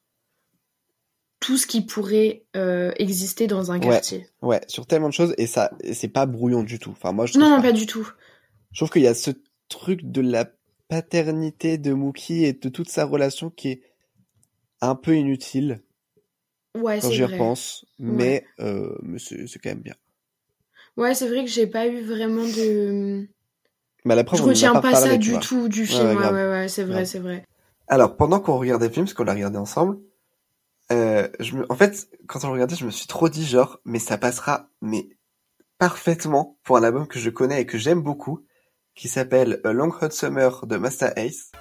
[1.40, 4.26] tout ce qui pourrait euh, exister dans un quartier.
[4.42, 6.90] Ouais, sur tellement de choses et ça, c'est pas brouillon du tout.
[6.90, 7.62] Enfin, moi, je Non, non, pas.
[7.62, 8.08] pas du tout.
[8.72, 9.30] Je trouve qu'il y a ce
[9.68, 10.46] truc de la
[10.88, 13.82] paternité de Mookie et de toute sa relation qui est
[14.80, 15.80] un peu inutile
[16.76, 17.32] Ouais, quand c'est j'y vrai.
[17.34, 19.94] repense, mais, euh, mais c'est quand même bien.
[20.96, 23.26] Ouais, c'est vrai que j'ai pas eu vraiment de.
[24.04, 25.40] Mais la preuve, Je retiens pas pas parlé, ça du vois.
[25.40, 26.08] tout du film.
[26.08, 27.44] ouais, Ouais, ouais, ouais, c'est vrai, c'est vrai.
[27.88, 29.98] Alors, pendant qu'on regardait le film, parce qu'on l'a regardé ensemble,
[30.92, 31.66] euh, je me...
[31.70, 35.08] en fait, quand on regardait, je me suis trop dit genre, mais ça passera, mais
[35.78, 38.44] parfaitement pour un album que je connais et que j'aime beaucoup,
[38.94, 41.52] qui s'appelle A Long Hot Summer de Master Ace.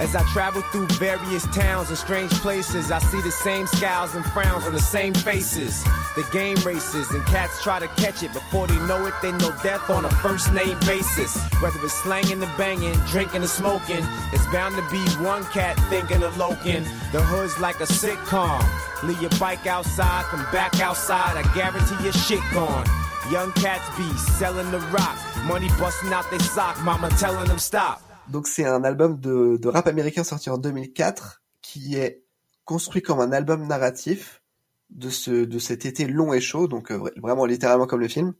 [0.00, 4.24] As I travel through various towns and strange places, I see the same scowls and
[4.24, 5.84] frowns on the same faces.
[6.16, 9.54] The game races and cats try to catch it before they know it, they know
[9.62, 11.36] death on a first name basis.
[11.60, 16.22] Whether it's slanging and banging, drinking and smoking, it's bound to be one cat thinking
[16.22, 16.84] of loking.
[17.12, 18.64] The hood's like a sitcom.
[19.02, 22.86] Leave your bike outside, come back outside, I guarantee your shit gone.
[23.30, 28.09] Young cats be selling the rock, money busting out their sock, mama telling them stop.
[28.30, 32.22] Donc c'est un album de, rap américain sorti en 2004 qui est
[32.64, 34.42] construit comme un album narratif
[34.90, 38.08] de ce de cet été long et chaud, donc euh, vra- vraiment littéralement comme le
[38.08, 38.34] film.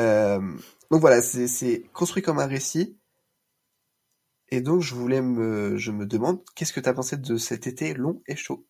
[0.00, 0.40] Euh,
[0.90, 2.98] donc voilà, c'est construit comme un récit.
[4.50, 7.94] Et donc je voulais me je me demande qu'est-ce que t'as pensé de cet été
[7.94, 8.66] long et chaud?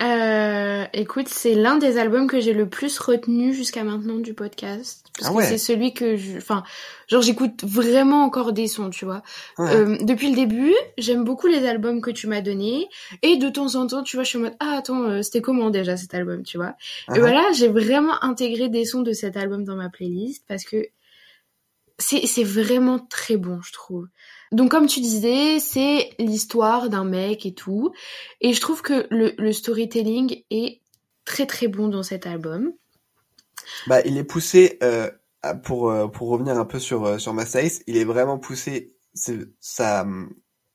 [0.00, 0.45] Euh,
[0.92, 5.06] écoute, c'est l'un des albums que j'ai le plus retenu jusqu'à maintenant du podcast.
[5.18, 6.36] Parce Ah que c'est celui que je...
[6.36, 6.64] Enfin,
[7.08, 9.22] genre j'écoute vraiment encore des sons, tu vois.
[9.58, 9.74] Ouais.
[9.74, 12.88] Euh, depuis le début, j'aime beaucoup les albums que tu m'as donnés.
[13.22, 15.40] Et de temps en temps, tu vois, je suis en mode, ah attends, euh, c'était
[15.40, 16.74] comment déjà cet album, tu vois.
[17.08, 17.16] Uh-huh.
[17.16, 20.86] Et voilà, j'ai vraiment intégré des sons de cet album dans ma playlist parce que
[21.98, 24.06] c'est vraiment très bon, je trouve.
[24.52, 27.92] Donc comme tu disais, c'est l'histoire d'un mec et tout.
[28.40, 30.80] Et je trouve que le, le, storytelling est
[31.24, 32.72] très très bon dans cet album.
[33.86, 35.10] Bah, il est poussé, euh,
[35.54, 37.34] pour, euh, pour revenir un peu sur, euh, sur
[37.86, 40.06] il est vraiment poussé, c'est ça,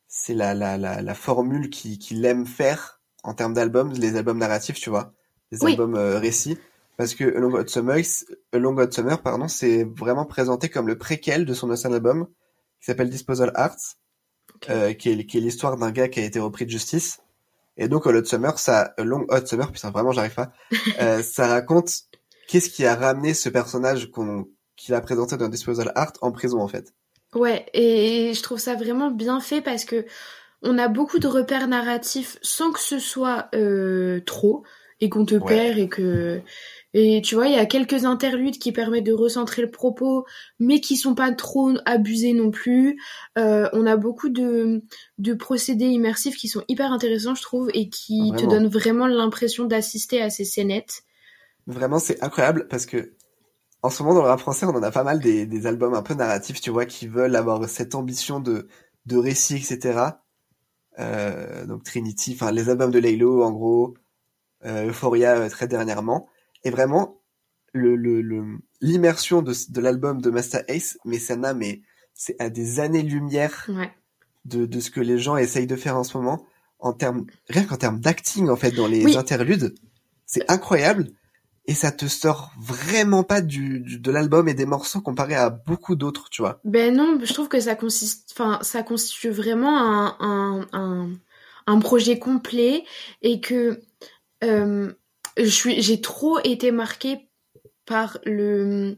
[0.07, 4.37] c'est la, la, la, la formule qu'il qui aime faire en termes d'albums, les albums
[4.37, 5.13] narratifs, tu vois,
[5.51, 6.57] les albums euh, récits.
[6.97, 7.97] Parce que A Long Hot Summer,
[8.53, 12.27] Long Hot Summer, pardon, c'est vraiment présenté comme le préquel de son ancien album,
[12.81, 13.95] qui s'appelle Disposal Arts,
[14.69, 17.19] euh, qui est, qui est l'histoire d'un gars qui a été repris de justice.
[17.77, 20.51] Et donc, Hot Summer, ça, A Long Hot Summer, putain, vraiment, j'arrive pas,
[21.01, 21.91] euh, ça raconte
[22.47, 26.59] qu'est-ce qui a ramené ce personnage qu'on, qu'il a présenté dans Disposal Art en prison,
[26.59, 26.93] en fait.
[27.33, 30.05] Ouais, et je trouve ça vraiment bien fait parce que
[30.63, 34.63] on a beaucoup de repères narratifs sans que ce soit euh, trop
[34.99, 36.41] et qu'on te perd et que
[36.93, 40.25] et tu vois il y a quelques interludes qui permettent de recentrer le propos
[40.59, 42.99] mais qui sont pas trop abusés non plus.
[43.37, 44.83] Euh, on a beaucoup de
[45.17, 49.65] de procédés immersifs qui sont hyper intéressants je trouve et qui te donnent vraiment l'impression
[49.65, 51.03] d'assister à ces scénettes.
[51.67, 53.13] Vraiment c'est incroyable parce que
[53.83, 55.93] en ce moment dans le rap français on en a pas mal des, des albums
[55.93, 58.67] un peu narratifs tu vois qui veulent avoir cette ambition de
[59.05, 60.11] de récit etc
[60.99, 63.95] euh, donc Trinity, enfin les albums de Laylo en gros,
[64.65, 66.27] euh, Euphoria euh, très dernièrement,
[66.63, 67.21] et vraiment
[67.73, 67.95] le
[68.81, 71.81] l'immersion de, de l'album de Master Ace, mais ça n'a mais
[72.13, 73.69] c'est à des années-lumière
[74.45, 76.45] de, de ce que les gens essayent de faire en ce moment
[76.79, 79.75] en termes rien qu'en termes d'acting en fait dans les interludes,
[80.25, 81.09] c'est incroyable.
[81.65, 85.95] Et ça te sort vraiment pas du, de l'album et des morceaux comparé à beaucoup
[85.95, 86.59] d'autres, tu vois.
[86.63, 91.09] Ben non, je trouve que ça consiste, enfin, ça constitue vraiment un, un, un,
[91.67, 92.83] un projet complet
[93.21, 93.79] et que
[94.43, 94.91] euh,
[95.37, 97.29] je suis, j'ai trop été marquée
[97.85, 98.97] par le,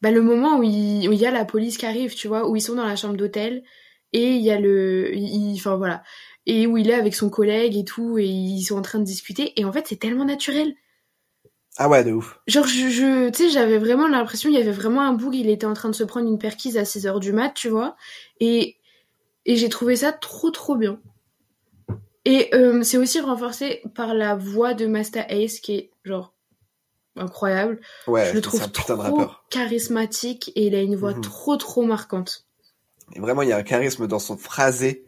[0.00, 2.48] bah, le moment où il, où il y a la police qui arrive, tu vois,
[2.48, 3.62] où ils sont dans la chambre d'hôtel
[4.12, 5.12] et il y a le,
[5.54, 6.02] enfin voilà,
[6.46, 9.04] et où il est avec son collègue et tout et ils sont en train de
[9.04, 10.74] discuter et en fait c'est tellement naturel
[11.78, 12.38] ah ouais, de ouf.
[12.46, 15.48] Genre, je, je tu sais, j'avais vraiment l'impression, il y avait vraiment un boug, il
[15.48, 17.96] était en train de se prendre une perquise à 6 heures du mat, tu vois.
[18.40, 18.76] Et,
[19.46, 21.00] et j'ai trouvé ça trop, trop bien.
[22.24, 26.34] Et euh, c'est aussi renforcé par la voix de Master Ace, qui est, genre,
[27.16, 27.80] incroyable.
[28.06, 31.20] Ouais, je le trouve trop charismatique et il a une voix mhm.
[31.20, 32.46] trop, trop marquante.
[33.14, 35.04] Et vraiment, il y a un charisme dans son phrasé,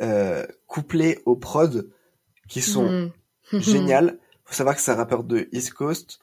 [0.00, 1.82] euh, couplé aux prods,
[2.48, 3.12] qui sont
[3.52, 3.60] mmh.
[3.60, 4.18] géniales
[4.50, 6.18] faut savoir que c'est un rappeur de East Coast,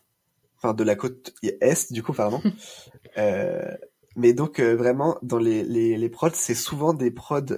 [0.57, 2.41] enfin de la côte est du coup pardon.
[3.17, 3.73] euh,
[4.17, 7.55] mais donc euh, vraiment dans les les, les prods, c'est souvent des prods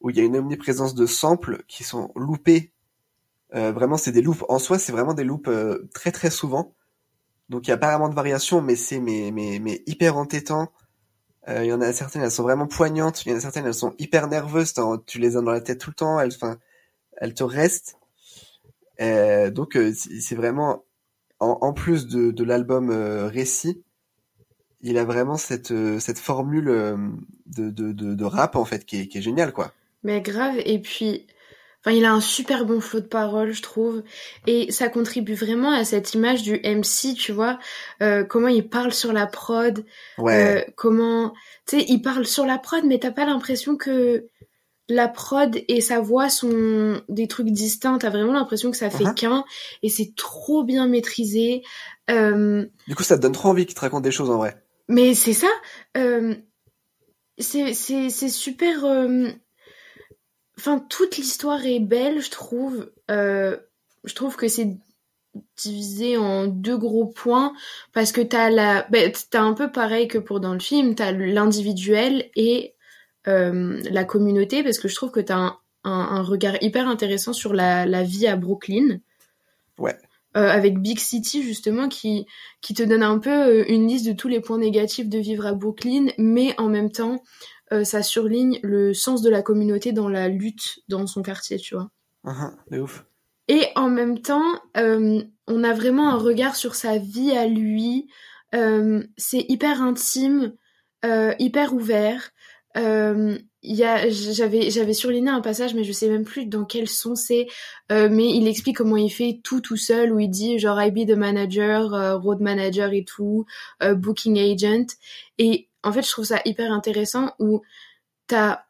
[0.00, 2.72] où il y a une omniprésence de samples qui sont loupés.
[3.54, 4.44] Euh, vraiment, c'est des loops.
[4.48, 5.50] En soi, c'est vraiment des loops
[5.94, 6.74] très très souvent.
[7.48, 10.72] Donc il y a pas vraiment de variation, mais c'est mais mais mais hyper entêtant.
[11.48, 13.24] Il y en a certaines, elles sont vraiment poignantes.
[13.24, 14.72] Il y en a certaines, elles sont hyper nerveuses.
[15.06, 16.20] Tu les as dans la tête tout le temps.
[16.20, 16.58] Elles, enfin,
[17.16, 17.96] elles te restent.
[19.00, 20.84] Euh, donc euh, c'est vraiment
[21.38, 23.82] en, plus de, de l'album euh, récit,
[24.82, 26.66] il a vraiment cette cette formule
[27.46, 29.72] de, de, de, rap en fait qui est, qui est géniale quoi.
[30.02, 31.26] Mais grave et puis
[31.82, 34.02] Enfin, il a un super bon flot de paroles, je trouve,
[34.46, 37.58] et ça contribue vraiment à cette image du MC, tu vois,
[38.02, 39.82] euh, comment il parle sur la prod,
[40.18, 40.58] ouais.
[40.58, 41.32] euh, comment,
[41.66, 44.26] tu sais, il parle sur la prod, mais t'as pas l'impression que
[44.90, 47.98] la prod et sa voix sont des trucs distincts.
[47.98, 49.14] T'as vraiment l'impression que ça fait uh-huh.
[49.14, 49.44] qu'un
[49.82, 51.62] et c'est trop bien maîtrisé.
[52.10, 54.60] Euh, du coup, ça te donne trop envie qu'il te raconte des choses en vrai.
[54.88, 55.48] Mais c'est ça.
[55.96, 56.34] Euh,
[57.38, 58.84] c'est super.
[58.84, 59.30] Euh,
[60.60, 62.90] enfin, toute l'histoire est belle, je trouve.
[63.08, 64.78] je trouve que c'est
[65.56, 67.52] divisé en deux gros points
[67.92, 71.12] parce que t'as la, ben, t'as un peu pareil que pour dans le film, t'as
[71.12, 72.74] l'individuel et
[73.28, 77.32] euh, la communauté parce que je trouve que tu as un, un, regard hyper intéressant
[77.32, 79.00] sur la, la vie à Brooklyn.
[79.78, 79.96] Ouais.
[80.36, 82.24] Euh, avec Big City justement qui
[82.60, 85.44] qui te donne un peu euh, une liste de tous les points négatifs de vivre
[85.44, 87.20] à Brooklyn, mais en même temps
[87.72, 91.74] euh, ça surligne le sens de la communauté dans la lutte dans son quartier, tu
[91.74, 91.90] vois.
[92.24, 93.04] Uh ouf.
[93.48, 98.08] Et en même temps, euh, on a vraiment un regard sur sa vie à lui.
[99.16, 100.54] c'est hyper intime,
[101.04, 102.30] hyper ouvert.
[102.76, 107.46] Euh, j'avais, j'avais surligné un passage, mais je sais même plus dans quel son c'est.
[107.92, 110.90] Euh, mais il explique comment il fait tout tout seul, où il dit genre I
[110.90, 113.44] be the manager, euh, road manager et tout,
[113.82, 114.96] euh, booking agent.
[115.38, 117.62] Et en fait, je trouve ça hyper intéressant où
[118.26, 118.60] t'as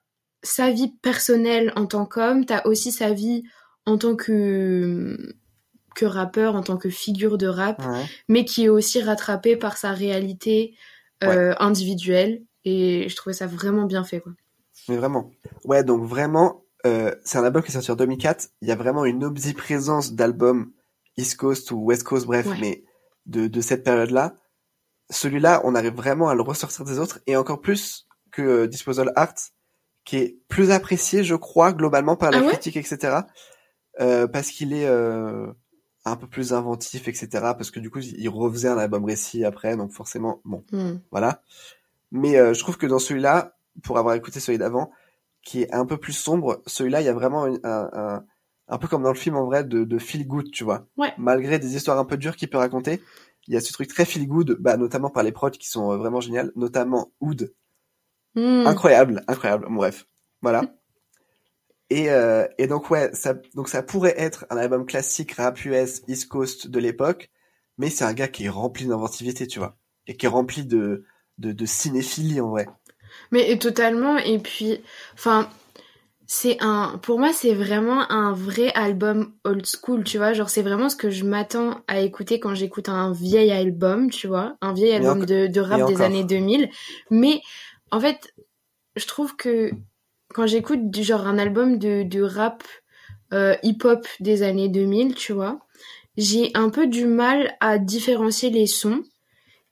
[0.42, 3.42] sa vie personnelle en tant qu'homme, t'as aussi sa vie
[3.86, 5.16] en tant que
[5.96, 7.82] que rappeur, en tant que figure de rap,
[8.28, 10.76] mais qui est aussi rattrapée par sa réalité
[11.24, 14.32] euh, individuelles et je trouvais ça vraiment bien fait quoi.
[14.88, 15.30] Mais vraiment.
[15.64, 18.48] Ouais, donc vraiment, euh, c'est un album qui est sorti en 2004.
[18.62, 20.72] Il y a vraiment une omniprésence d'albums
[21.18, 22.56] East Coast ou West Coast, bref, Ouais.
[22.60, 22.84] mais
[23.26, 24.34] de, de cette période-là.
[25.10, 29.12] Celui-là, on arrive vraiment à le ressortir des autres et encore plus que euh, Disposal
[29.16, 29.34] Art,
[30.04, 32.48] qui est plus apprécié, je crois, globalement par la Ah ouais?
[32.48, 33.18] critique, etc.
[34.00, 35.48] Euh, parce qu'il est euh,
[36.04, 37.28] un peu plus inventif, etc.
[37.56, 40.98] Parce que du coup, il refaisait un album récit après, donc forcément, bon, Hmm.
[41.10, 41.42] voilà.
[42.12, 44.90] Mais euh, je trouve que dans celui-là, pour avoir écouté celui d'avant,
[45.42, 48.24] qui est un peu plus sombre, celui-là, il y a vraiment un, un, un,
[48.68, 50.86] un peu comme dans le film en vrai de, de feel good, tu vois.
[50.96, 51.12] Ouais.
[51.18, 53.00] Malgré des histoires un peu dures qu'il peut raconter,
[53.46, 55.92] il y a ce truc très feel good, bah, notamment par les prods qui sont
[55.92, 57.52] euh, vraiment géniales, notamment Oud.
[58.34, 58.66] Hmm.
[58.66, 59.66] Incroyable, incroyable.
[59.66, 60.06] Bon, Bref,
[60.42, 60.62] voilà.
[61.92, 66.02] Et, euh, et donc ouais, ça, donc ça pourrait être un album classique rap US
[66.06, 67.32] East Coast de l'époque,
[67.78, 69.76] mais c'est un gars qui est rempli d'inventivité, tu vois,
[70.06, 71.04] et qui est rempli de,
[71.38, 72.68] de, de cinéphilie en vrai.
[73.32, 74.18] Mais totalement.
[74.18, 74.80] Et puis,
[75.14, 75.50] enfin,
[76.32, 76.96] c'est un.
[77.02, 80.32] Pour moi, c'est vraiment un vrai album old school, tu vois.
[80.32, 84.28] Genre, c'est vraiment ce que je m'attends à écouter quand j'écoute un vieil album, tu
[84.28, 84.56] vois.
[84.60, 86.70] Un vieil album de, de rap des années 2000.
[87.10, 87.42] Mais,
[87.90, 88.32] en fait,
[88.94, 89.72] je trouve que
[90.32, 92.62] quand j'écoute du genre un album de, de rap
[93.32, 95.58] euh, hip-hop des années 2000, tu vois,
[96.16, 99.02] j'ai un peu du mal à différencier les sons.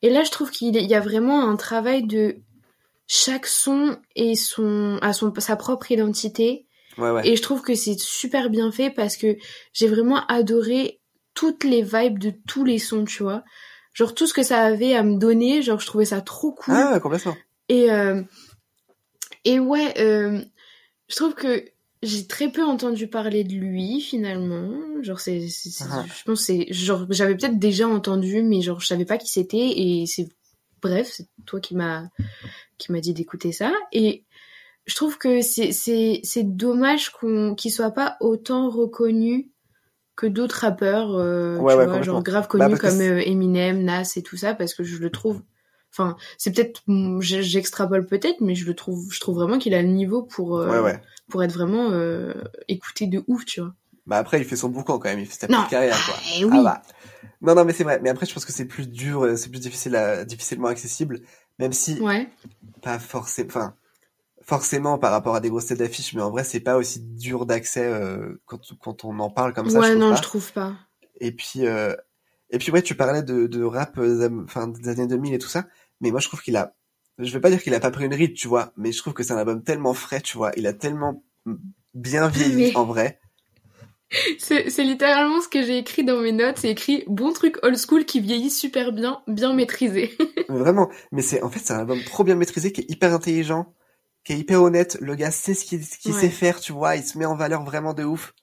[0.01, 2.41] Et là, je trouve qu'il y a vraiment un travail de
[3.11, 6.67] chaque son et son a son sa propre identité
[6.97, 7.27] Ouais, ouais.
[7.27, 9.35] et je trouve que c'est super bien fait parce que
[9.73, 10.99] j'ai vraiment adoré
[11.33, 13.43] toutes les vibes de tous les sons tu vois
[13.93, 16.73] genre tout ce que ça avait à me donner genre je trouvais ça trop cool
[16.77, 17.35] Ah, ouais, complètement.
[17.69, 18.21] et euh,
[19.45, 20.41] et ouais euh,
[21.07, 21.65] je trouve que
[22.03, 25.47] j'ai très peu entendu parler de lui finalement genre c'est
[25.89, 26.05] Ah.
[26.15, 29.57] je pense c'est genre j'avais peut-être déjà entendu mais genre je savais pas qui c'était
[29.57, 30.27] et c'est
[30.81, 32.09] bref c'est toi qui m'a
[32.79, 33.71] qui m'a dit d'écouter ça.
[33.91, 34.23] Et
[34.87, 39.51] je trouve que c'est c'est c'est dommage qu'on qu'il soit pas autant reconnu
[40.15, 43.83] que d'autres rappeurs euh, Ouais, tu ouais, vois, genre grave Bah, connus comme euh, Eminem
[43.83, 45.41] Nas et tout ça parce que je le trouve
[45.93, 49.81] enfin c'est peut-être mm, j'extrapole peut-être mais je le trouve je trouve vraiment qu'il a
[49.81, 52.33] le niveau pour euh, Ouais, pour être vraiment euh,
[52.67, 53.73] écouté de ouf tu vois
[54.09, 55.59] Bah après, il fait son boucan quand même, il fait sa Non.
[55.59, 56.15] petite carrière, quoi.
[56.35, 56.51] Eh oui.
[56.57, 56.81] Ah bah.
[57.41, 57.99] Non, non, mais c'est vrai.
[58.01, 61.21] Mais après, je pense que c'est plus dur, euh, c'est plus difficile à, difficilement accessible,
[61.59, 62.27] même si ouais
[62.81, 63.75] pas forcément, enfin,
[64.41, 67.45] forcément par rapport à des grosses têtes d'affiche, mais en vrai, c'est pas aussi dur
[67.45, 69.79] d'accès euh, quand, quand on en parle comme ça.
[69.79, 70.15] ouais non pas.
[70.15, 70.73] je trouve pas
[71.21, 71.95] Et puis, euh,
[72.49, 75.47] et puis ouais, tu parlais de, de rap, euh, enfin des années 2000 et tout
[75.49, 75.65] ça,
[76.01, 76.73] mais moi je trouve qu'il a,
[77.19, 79.13] je vais pas dire qu'il a pas pris une ride, tu vois, mais je trouve
[79.13, 81.23] que c'est un album tellement frais, tu vois, il a tellement
[81.93, 83.19] bien vieilli Mais- en vrai.
[84.39, 88.05] C'est littéralement ce que j'ai écrit dans mes notes c'est écrit bon truc old school
[88.05, 90.17] qui vieillit super bien bien maîtrisé
[90.49, 93.73] Vraiment, mais c'est en fait c'est un album trop bien maîtrisé, qui est hyper intelligent,
[94.23, 94.97] qui est hyper honnête.
[94.99, 96.19] Le gars sait ce qu'il Ouais.
[96.19, 98.33] sait faire, tu vois, il se met en valeur vraiment de ouf.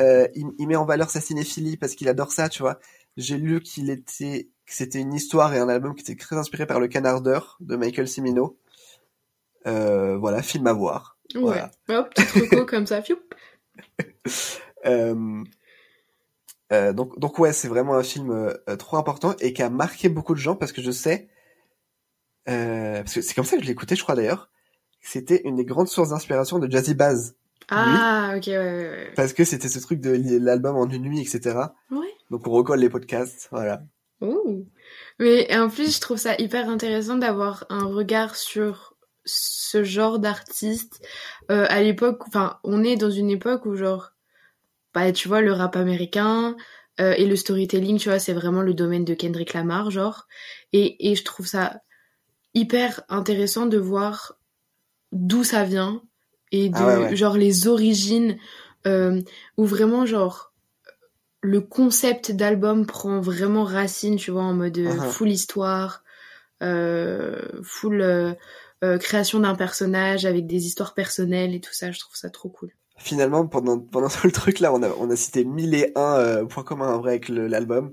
[0.00, 2.80] Euh, il, il met en valeur sa cinéphilie parce qu'il adore ça, tu vois.
[3.16, 6.66] J'ai lu qu'il était que c'était une histoire et un album qui était très inspiré
[6.66, 8.58] par Le Canardeur de Michael Cimino.
[9.66, 11.18] Euh, voilà, film à voir.
[11.34, 11.70] Voilà.
[11.88, 13.16] ouais hop petit comme ça fiou.
[14.86, 15.44] Euh,
[16.72, 20.08] euh, donc, donc ouais, c'est vraiment un film euh, trop important et qui a marqué
[20.08, 21.28] beaucoup de gens parce que je sais,
[22.48, 24.50] euh, parce que c'est comme ça que je l'ai écouté, je crois d'ailleurs,
[25.00, 27.34] c'était une des grandes sources d'inspiration de Jazzy Baz
[27.70, 29.12] ah ok ouais, ouais, ouais.
[29.14, 31.54] parce que c'était ce truc de l'album en une nuit, etc.
[31.90, 32.06] Ouais.
[32.30, 33.82] Donc on recolle les podcasts, voilà.
[34.22, 34.66] Ouh.
[35.18, 38.94] Mais en plus, je trouve ça hyper intéressant d'avoir un regard sur
[39.26, 41.06] ce genre d'artiste.
[41.50, 44.12] À l'époque, enfin, on est dans une époque où genre,
[45.04, 46.56] bah, tu vois, le rap américain
[47.00, 50.26] euh, et le storytelling, tu vois, c'est vraiment le domaine de Kendrick Lamar, genre.
[50.72, 51.80] Et, et je trouve ça
[52.54, 54.38] hyper intéressant de voir
[55.12, 56.02] d'où ça vient
[56.50, 57.16] et de Ah ouais, ouais.
[57.16, 58.38] genre les origines
[58.86, 59.20] euh,
[59.56, 60.52] où vraiment genre
[61.40, 65.00] le concept d'album prend vraiment racine, tu vois, en mode Mhm.
[65.00, 66.02] full histoire,
[66.62, 68.34] euh, full euh,
[68.98, 71.92] création d'un personnage avec des histoires personnelles et tout ça.
[71.92, 72.72] Je trouve ça trop cool.
[72.98, 76.16] Finalement, pendant, pendant tout le truc là, on a, on a cité mille et un
[76.16, 77.92] euh, points communs en vrai avec l'album.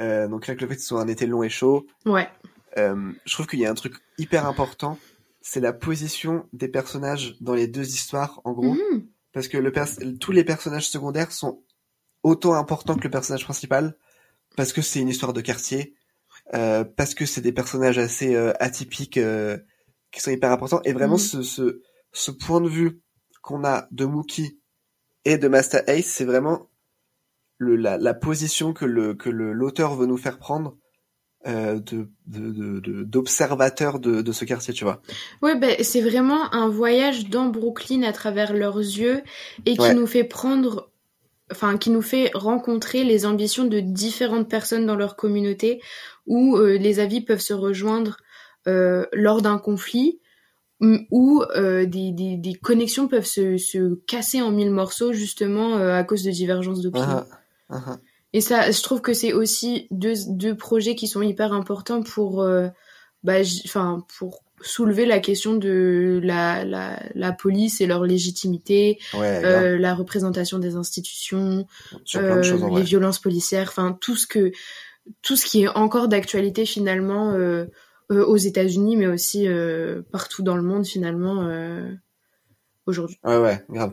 [0.00, 2.28] Euh, donc là, que le fait que ce soit un été long et chaud, Ouais.
[2.76, 4.98] Euh, je trouve qu'il y a un truc hyper important,
[5.40, 9.06] c'est la position des personnages dans les deux histoires, en gros, Mhm.
[9.32, 11.62] parce que le pers- tous les personnages secondaires sont
[12.24, 13.96] autant importants que le personnage principal,
[14.56, 15.94] parce que c'est une histoire de quartier,
[16.54, 19.56] euh, parce que c'est des personnages assez euh, atypiques euh,
[20.10, 21.18] qui sont hyper importants, et vraiment Mhm.
[21.20, 21.80] ce, ce,
[22.12, 23.00] ce point de vue
[23.44, 24.58] qu'on a de Mookie
[25.26, 26.70] et de Master Ace, c'est vraiment
[27.58, 30.76] le, la, la position que le que le l'auteur veut nous faire prendre
[31.46, 35.02] euh, de de- de- d'observateurs de, de, ce quartier, tu vois.
[35.42, 39.22] Ouais, ben c'est vraiment un voyage dans Brooklyn à travers leurs yeux
[39.66, 39.94] et qui Ouais.
[39.94, 40.90] nous fait prendre,
[41.52, 45.82] enfin, qui nous fait rencontrer les ambitions de différentes personnes dans leur communauté
[46.26, 48.16] où euh, les avis peuvent se rejoindre
[48.66, 50.20] euh, lors d'un conflit
[50.80, 55.94] où euh, des, des, des connexions peuvent se, se casser en mille morceaux justement euh,
[55.96, 57.24] à cause de divergences d'opinion.
[57.70, 57.98] Ah.
[58.32, 62.42] Et ça, je trouve que c'est aussi deux, deux projets qui sont hyper importants pour,
[62.42, 62.68] euh,
[63.22, 63.38] bah,
[64.18, 69.94] pour soulever la question de la, la, la police et leur légitimité, Ouais, euh, la
[69.94, 71.66] représentation des institutions,
[72.14, 72.82] de choses les vrai.
[72.82, 74.52] violences policières, enfin tout ce que
[75.22, 77.34] tout ce qui est encore d'actualité finalement
[78.10, 81.90] aux États-Unis, mais aussi euh, partout dans le monde finalement euh,
[82.86, 83.18] aujourd'hui.
[83.24, 83.92] Ouais, ouais, grave.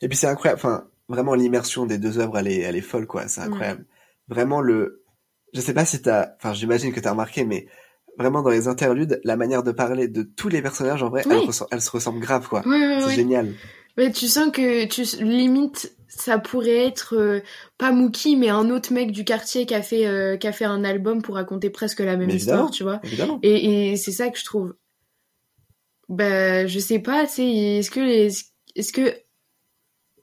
[0.00, 3.06] Et puis c'est incroyable, enfin, vraiment l'immersion des deux œuvres, elle est, elle est folle,
[3.06, 3.84] quoi, c'est incroyable.
[4.28, 5.04] Vraiment le,
[5.52, 7.66] je sais pas si t'as, enfin, j'imagine que t'as remarqué, mais
[8.18, 11.36] vraiment dans les interludes, la manière de parler de tous les personnages, en vrai, Oui.
[11.40, 12.62] elle, elle se ressemble grave, quoi.
[12.66, 13.54] Ouais, ouais, C'est génial.
[13.96, 17.40] Mais tu sens que tu limite ça pourrait être euh,
[17.78, 20.66] pas Mookie mais un autre mec du quartier qui a fait euh, qui a fait
[20.66, 23.00] un album pour raconter presque la même Mais histoire, tu vois.
[23.02, 23.38] Évidemment.
[23.42, 24.74] Et, et c'est ça que je trouve.
[26.08, 28.28] Bah, je sais pas, tu sais, est-ce que les,
[28.76, 29.14] est-ce que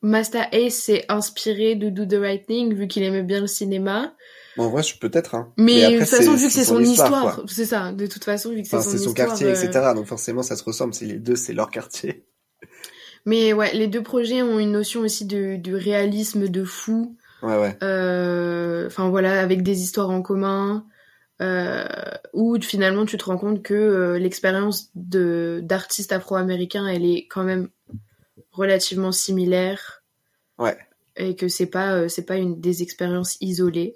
[0.01, 4.13] Master Ace s'est inspiré de Do the Right Thing vu qu'il aimait bien le cinéma?
[4.55, 5.53] Bon, en vrai, peut-être, hein.
[5.57, 7.91] Mais, après, de toute façon, vu que c'est son histoire, c'est ça.
[7.91, 9.27] De toute façon, vu que c'est Enfin, son c'est son histoire.
[9.29, 9.91] quartier, euh, etc.
[9.95, 10.93] Donc forcément, ça se ressemble.
[10.93, 12.25] C'est les deux, c'est leur quartier.
[13.25, 17.15] Mais ouais, les deux projets ont une notion aussi de, de réalisme de fou.
[17.43, 17.77] Ouais, ouais.
[17.83, 20.85] Euh, Enfin voilà, avec des histoires en commun.
[21.41, 21.85] Euh,
[22.33, 27.45] où finalement tu te rends compte que euh, l'expérience de d'artistes afro-américains elle est quand
[27.45, 27.69] même
[28.51, 30.03] relativement similaire
[30.57, 30.77] Ouais.
[31.15, 33.95] et que c'est pas euh, c'est pas une des expériences isolées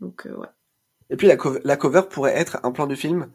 [0.00, 0.48] donc ouais
[1.10, 3.28] Et puis la, cover, la cover pourrait être un plan du film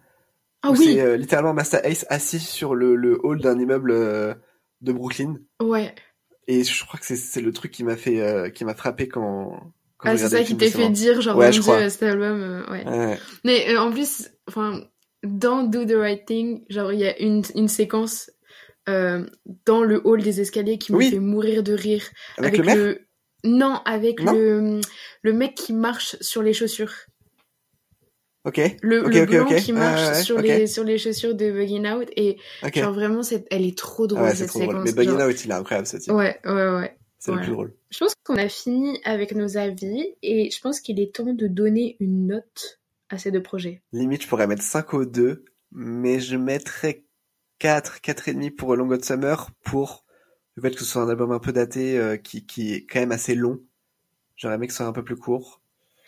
[0.61, 4.35] ah où oui c'est littéralement Master Ace assis sur le, le hall d'un immeuble
[4.83, 5.37] de Brooklyn.
[5.61, 5.93] ouais
[6.47, 9.59] Et je crois que c'est le truc qui m'a fait euh, qui m'a frappé quand,
[9.97, 11.89] quand ah c'est ça le qui t'est fait dire genre Ouais, je dieu crois.
[11.89, 13.17] cet album euh, ouais Ouais.
[13.43, 14.83] mais euh, en plus enfin
[15.23, 18.29] dans Do the Right Thing genre il y a une une séquence
[18.85, 21.09] dans le hall des escaliers qui me Oui.
[21.11, 22.03] fait mourir de rire
[22.37, 22.95] Avec, le maire
[23.45, 24.81] non avec Non le
[25.21, 26.93] le mec qui marche sur les chaussures
[28.45, 28.59] Ok.
[28.81, 31.87] le, Ok, le ok, blanc qui marche ouais, sur les sur les chaussures de Bugging
[31.87, 32.37] Out et
[32.73, 34.73] genre vraiment c'est elle est trop Ah drôle ouais, cette trop drôle.
[34.75, 36.11] séquence Mais Bugging genre- Out, il est incroyable, ce type.
[36.13, 37.73] ouais ouais ouais C'est le plus drôle.
[37.89, 41.47] je pense qu'on a fini avec nos avis et je pense qu'il est temps de
[41.47, 42.79] donner une note
[43.09, 47.03] à ces deux projets Limite, je pourrais mettre 5 au 2, mais je mettrais
[47.59, 50.03] 4, 4,5 pour Long Hot Summer pour
[50.55, 52.99] le fait que ce soit un album un peu daté, euh, qui, qui est quand
[52.99, 53.59] même assez long.
[54.35, 55.61] J'aurais aimé que ce soit un peu plus court.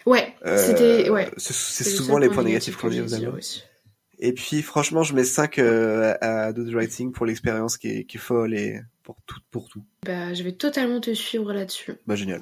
[0.05, 3.63] Ouais Euh, c'était ouais C'est souvent les point points négatifs négatif qu'on dit aux aussi.
[4.19, 7.89] Et puis, franchement, je mets 5 euh, à Do the Right Thing pour l'expérience qui
[7.89, 9.83] est, qui est folle et pour tout, pour tout.
[10.05, 12.41] Bah je vais totalement te suivre là-dessus Bah, génial.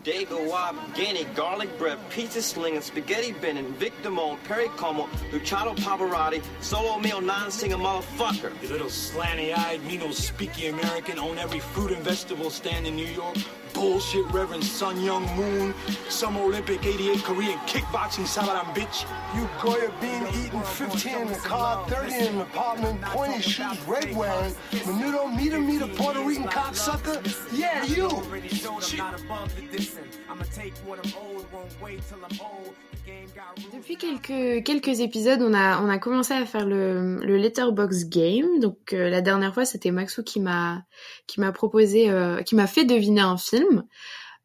[0.95, 3.33] Guinea, garlic bread, pizza sling, spaghetti
[4.03, 8.51] Damone, Perry Como, Luciano Pavarotti, solo meal, non-singer motherfucker.
[8.61, 13.07] You little slanty-eyed, me no speaky American, own every fruit and vegetable stand in New
[13.07, 13.37] York.
[13.73, 15.73] Bullshit Reverend Sun Young Moon,
[16.07, 19.03] Summer Olympic 88 Korean kickboxing Sabaran bitch.
[19.35, 24.15] You Goya bean eating 15 in the car, 30 in an apartment, pointy shoes, red
[24.15, 24.53] wearing,
[24.85, 27.17] Menudo, meter, meter, Puerto Rican cocksucker?
[27.55, 28.07] Yeah, you!
[33.73, 38.59] Depuis quelques, quelques épisodes, on a, on a commencé à faire le, le Letterbox Game.
[38.59, 40.83] Donc euh, la dernière fois, c'était Maxou qui m'a
[41.27, 43.83] qui m'a proposé, euh, qui m'a fait deviner un film.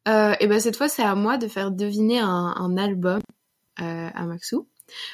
[0.07, 3.21] Euh, et ben cette fois, c'est à moi de faire deviner un, un album
[3.81, 4.67] euh, à Maxou.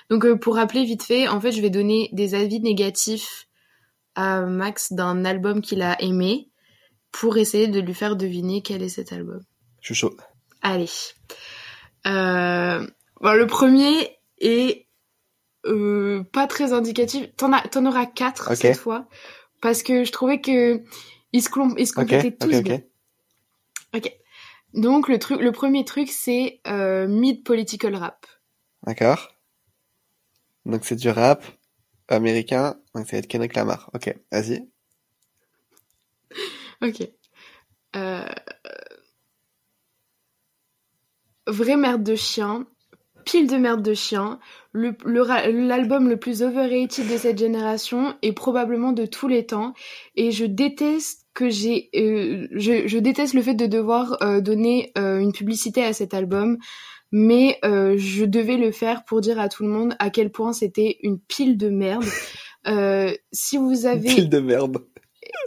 [0.09, 3.47] Donc euh, pour rappeler vite fait, en fait, je vais donner des avis négatifs
[4.15, 6.49] à Max d'un album qu'il a aimé
[7.19, 9.41] pour essayer de lui faire deviner quel est cet album.
[9.79, 10.17] Je suis chaud.
[10.61, 10.89] Allez.
[12.05, 12.85] Euh,
[13.21, 14.87] bon, le premier est
[15.65, 17.33] euh, pas très indicatif.
[17.37, 19.07] T'en, as, t'en auras quatre cette fois.
[19.61, 20.83] Parce que je trouvais que
[21.31, 22.75] ils se, ils se complétaient tous ok, bien.
[23.93, 24.03] ok.
[24.05, 24.13] Ok.
[24.73, 28.25] Donc le truc, le premier truc c'est euh, mid political rap.
[28.83, 29.29] D'accord.
[30.65, 31.45] Donc c'est du rap
[32.09, 33.89] américain, donc ça va être Kendrick Lamar.
[33.93, 34.67] Ok, vas-y.
[36.81, 37.07] Ok.
[37.95, 38.25] Euh...
[41.47, 42.65] Vraie merde de chien,
[43.23, 44.39] pile de merde de chien,
[44.73, 49.73] l'album le plus overrated de cette génération et probablement de tous les temps.
[50.15, 55.19] Et je déteste que j'ai, euh, je, déteste le fait de devoir euh, donner euh,
[55.19, 56.57] une publicité à cet album,
[57.11, 60.97] mais je devais le faire pour dire à tout le monde à quel point c'était
[61.01, 62.05] une pile de merde.
[63.31, 64.77] Si vous avez Pile de merde.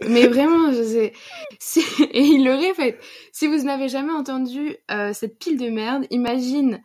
[0.08, 1.12] Mais vraiment, je sais.
[1.58, 1.80] Si...
[2.12, 3.00] Et il le répète.
[3.32, 6.82] Si vous n'avez jamais entendu euh, cette pile de merde, imagine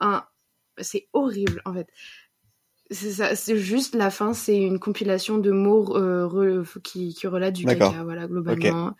[0.00, 0.24] un.
[0.80, 1.88] C'est horrible en fait.
[2.90, 3.36] C'est ça.
[3.36, 4.32] C'est juste la fin.
[4.32, 8.02] C'est une compilation de mots euh, re- qui, qui relatent du caca.
[8.04, 8.94] Voilà, globalement.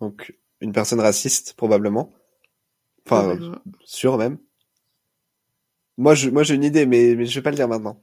[0.00, 2.12] Donc, une personne raciste, probablement.
[3.04, 3.62] Enfin, euh, Globalement.
[3.84, 4.38] sûr même.
[5.98, 8.00] Moi, je, moi, j'ai une idée, mais, mais je vais pas le dire maintenant.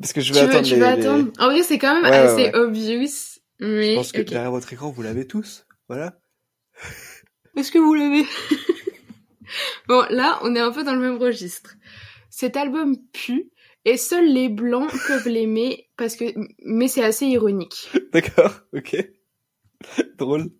[0.00, 1.32] Parce que je vais tu veux, attendre tu les- veux les- attendre?
[1.38, 2.56] En vrai, c'est quand même Ouais, ouais, assez ouais.
[2.56, 3.37] obvious.
[3.60, 5.66] Je pense que derrière votre écran, vous l'avez tous.
[5.88, 6.18] Voilà.
[7.56, 8.24] Est-ce que vous l'avez
[9.88, 11.74] Bon, là, on est un peu dans le même registre.
[12.30, 13.50] Cet album pue
[13.84, 16.24] et seuls les blancs peuvent l'aimer parce que,
[16.64, 17.90] mais c'est assez ironique.
[18.12, 18.96] D'accord, ok.
[20.18, 20.50] Drôle.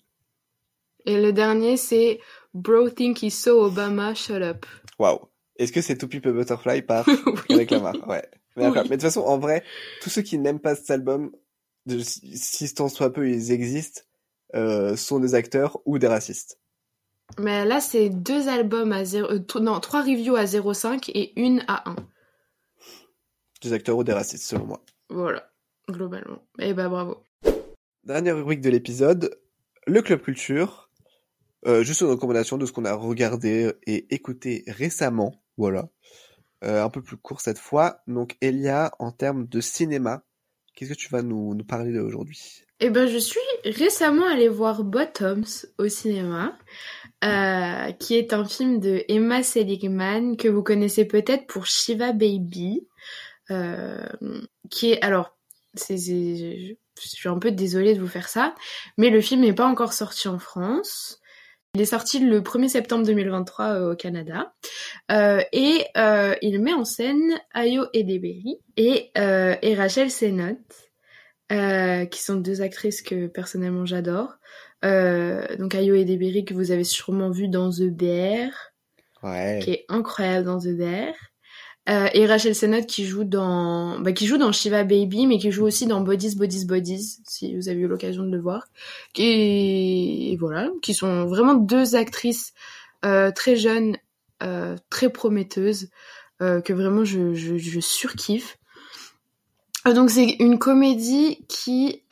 [1.05, 2.21] Et le dernier, c'est
[2.55, 4.67] Bro think he's so Obama, shut up.
[4.99, 5.29] Waouh.
[5.57, 7.35] Est-ce que c'est To a Butterfly par Oui.
[7.49, 8.09] Kendrick Lamar?
[8.09, 8.23] Ouais.
[8.57, 8.69] Mais.
[8.69, 8.75] Oui.
[8.75, 9.65] mais de toute façon, en vrai,
[10.03, 11.33] tous ceux qui n'aiment pas cet album,
[11.89, 14.03] de, si tant soit peu ils existent,
[14.55, 16.61] euh, sont des acteurs ou des racistes.
[17.39, 21.65] Mais là, c'est deux albums à 0, euh, non, trois reviews à 0,5 et une
[21.69, 21.97] à 1.
[23.63, 24.85] Des acteurs ou des racistes, selon moi.
[25.11, 25.51] Voilà,
[25.91, 26.39] globalement.
[26.59, 27.23] Eh ben, bravo.
[28.05, 29.39] Dernière rubrique de l'épisode,
[29.87, 30.91] le Club Culture.
[31.67, 35.43] Euh, juste une recommandation de ce qu'on a regardé et écouté récemment.
[35.57, 35.89] Voilà.
[36.65, 38.01] Euh, un peu plus court cette fois.
[38.07, 40.25] Donc, Elia, en termes de cinéma,
[40.79, 44.85] qu'est-ce que tu vas nous, nous parler aujourd'hui Eh ben, je suis récemment allée voir
[44.85, 46.57] Bottoms au cinéma,
[47.25, 52.87] euh, qui est un film de Emma Seligman que vous connaissez peut-être pour Shiva Baby,
[53.51, 54.07] euh,
[54.71, 55.37] qui est alors,
[55.75, 58.55] je suis un peu désolée de vous faire ça,
[58.97, 61.21] mais le film n'est pas encore sorti en France.
[61.75, 64.53] Il est sorti le 1er septembre 2023 euh, au Canada.
[65.13, 70.59] Euh, et euh, il met en scène Ayo Edebiri et, et Rachel Sennott
[71.51, 74.35] qui sont deux actrices que personnellement j'adore.
[74.83, 78.51] Donc Ayo Edebiri que vous avez sûrement vu dans The Bear,
[79.23, 79.59] Ouais.
[79.63, 81.15] qui est incroyable dans The Bear.
[81.89, 85.51] Euh, et Rachel Sennott qui joue dans bah, qui joue dans Shiva Baby mais qui
[85.51, 88.69] joue aussi dans Bodies Bodies Bodies si vous avez eu l'occasion de le voir.
[89.17, 90.69] Et, voilà.
[90.83, 92.53] Qui sont vraiment deux actrices
[93.05, 93.97] euh, très jeunes
[94.43, 95.89] euh, très prometteuses
[96.43, 98.59] euh, que vraiment je, je, je surkiffe.
[99.87, 102.03] Euh, donc c'est une comédie qui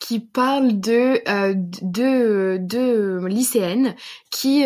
[0.00, 3.94] qui parle de euh, de lycéennes
[4.30, 4.64] qui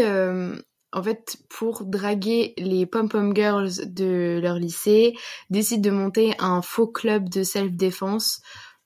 [0.92, 5.14] en fait pour draguer les pom pom girls de leur lycée
[5.50, 8.40] décident de monter un faux club de self défense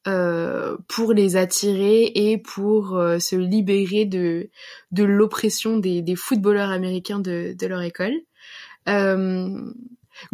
[0.09, 4.51] euh, pour les attirer et pour euh, se libérer de
[4.91, 8.15] de l'oppression des, des footballeurs américains de, de leur école.
[8.89, 9.73] Euh,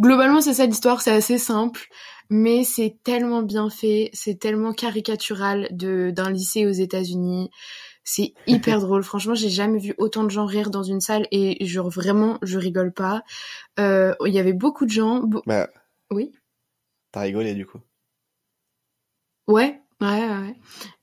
[0.01, 1.87] globalement, c'est ça l'histoire, c'est assez simple,
[2.31, 7.51] mais c'est tellement bien fait, c'est tellement caricatural d'un lycée aux États-Unis.
[8.03, 9.03] C'est hyper drôle.
[9.03, 12.57] Franchement, j'ai jamais vu autant de gens rire dans une salle et genre vraiment, je
[12.57, 13.23] rigole pas.
[13.79, 15.21] Euh, Il y avait beaucoup de gens.
[15.21, 15.67] be- Bah,
[16.11, 16.31] Oui.
[17.11, 17.79] t'as rigolé du coup.
[19.47, 20.27] Ouais, ouais, ouais.
[20.27, 20.55] ouais.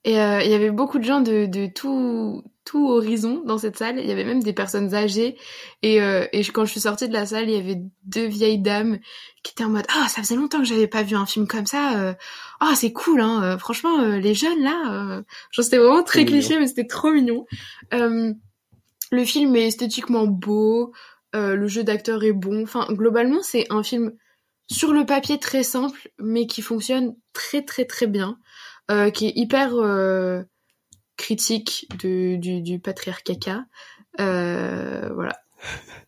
[0.05, 3.79] Et euh, il y avait beaucoup de gens de, de tout, tout horizon dans cette
[3.79, 3.99] salle.
[3.99, 5.39] Il y avait même des personnes âgées.
[5.83, 8.27] Et, euh, et je- quand je suis sortie de la salle, il y avait deux
[8.27, 8.99] vieilles dames
[9.43, 11.64] qui étaient en mode Ah, ça faisait longtemps que j'avais pas vu un film comme
[11.67, 11.99] ça.
[11.99, 12.12] euh.
[12.61, 13.43] Ah, c'est cool, hein.
[13.45, 16.33] euh, Franchement, euh, les jeunes là, genre c'était vraiment très mignon.
[16.41, 17.47] cliché, mais c'était trop mignon.
[17.95, 18.33] Euh,
[19.12, 20.93] le film est esthétiquement beau.
[21.35, 22.62] euh, le jeu d'acteur est bon.
[22.62, 24.12] Enfin, globalement, c'est un film
[24.69, 28.39] sur le papier très simple, mais qui fonctionne très très très bien,
[28.91, 30.43] euh, qui est hyper euh,
[31.17, 33.64] critique de, du, du patriarcat.
[34.21, 35.33] Euh, voilà.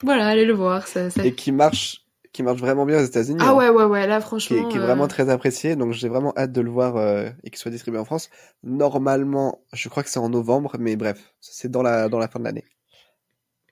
[0.02, 0.86] Voilà, allez le voir.
[0.86, 1.24] Ça, ça...
[1.24, 3.38] Et qui marche, qui marche vraiment bien aux États-Unis.
[3.40, 3.54] Ah hein.
[3.54, 4.68] ouais, ouais, ouais, là qui est, franchement.
[4.68, 5.76] qui est euh, vraiment très apprécié.
[5.76, 8.30] Donc j'ai vraiment hâte de le voir euh, et qu'il soit distribué en France.
[8.62, 12.38] Normalement, je crois que c'est en novembre, mais bref, c'est dans la dans la fin
[12.38, 12.64] de l'année.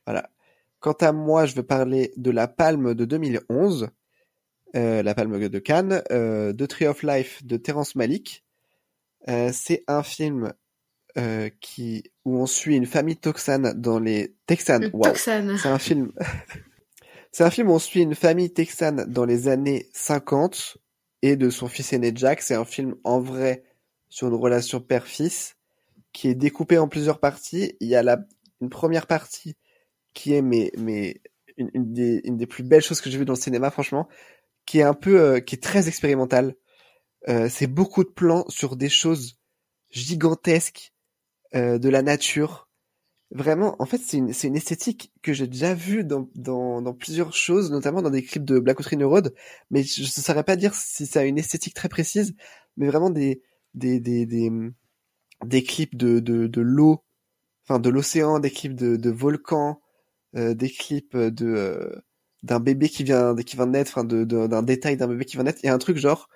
[0.07, 0.31] Voilà.
[0.81, 3.89] Quant à moi, je vais parler de la Palme de 2011,
[4.77, 8.45] euh, la Palme de Cannes, euh, The Tree of Life de Terrence Malick.
[9.29, 10.53] Euh, c'est un film
[11.19, 14.91] euh, qui où on suit une famille texane dans les texanes.
[14.91, 15.57] Toxane.
[15.57, 16.13] C'est un film.
[17.33, 20.79] C'est un film où on suit une famille texane dans les années 50
[21.21, 22.41] et de son fils aîné Jack.
[22.41, 23.63] C'est un film en vrai
[24.09, 25.57] sur une relation père-fils
[26.13, 27.77] qui est découpé en plusieurs parties.
[27.81, 28.19] Il y a la,
[28.63, 29.55] une première partie
[30.15, 31.21] qui est mais, mais
[31.59, 34.09] une, une des, une des plus belles choses que j'ai vues dans le cinéma, franchement,
[34.65, 36.55] qui est un peu, euh, qui est très expérimentale.
[37.29, 39.39] Euh, c'est beaucoup de plans sur des choses
[39.91, 40.93] gigantesques
[41.55, 42.69] euh, de la nature.
[43.33, 46.95] Vraiment, en fait, c'est une, c'est une esthétique que j'ai déjà vue dans, dans, dans
[46.95, 49.35] plusieurs choses, notamment dans des clips de Black Country New Road,
[49.71, 52.37] mais je ne saurais pas dire si ça a une esthétique très précise,
[52.77, 53.43] mais vraiment des,
[53.75, 54.51] des, des, des,
[55.45, 57.05] des clips de, de, de l'eau,
[57.65, 59.81] enfin de l'océan, des clips de, de volcans,
[60.37, 61.91] euh, des clips de euh,
[62.45, 65.37] d'un bébé qui vient qui vient de naître, enfin de, d'un détail d'un bébé qui
[65.37, 66.29] vient de naître, et un truc genre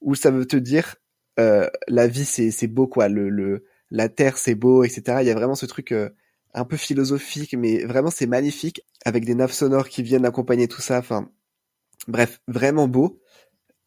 [0.00, 0.96] où ça veut te dire
[1.36, 5.18] la vie c'est c'est beau quoi, le la terre c'est beau, etc.
[5.22, 6.10] Il y a vraiment ce truc euh,
[6.54, 10.80] un peu philosophique, mais vraiment c'est magnifique, avec des naves sonores qui viennent accompagner tout
[10.80, 10.98] ça.
[10.98, 11.30] Enfin,
[12.08, 13.20] bref, vraiment beau.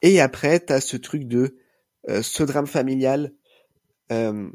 [0.02, 1.58] Et après, t'as ce truc de
[2.10, 3.34] euh, ce drame familial
[4.12, 4.50] euh,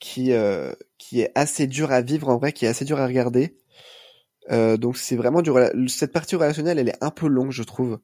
[0.00, 3.06] qui euh, qui est assez dur à vivre en vrai, qui est assez dur à
[3.06, 3.56] regarder.
[4.50, 5.52] Euh, donc c'est vraiment du
[5.88, 8.00] cette partie relationnelle, elle est un peu longue, je trouve,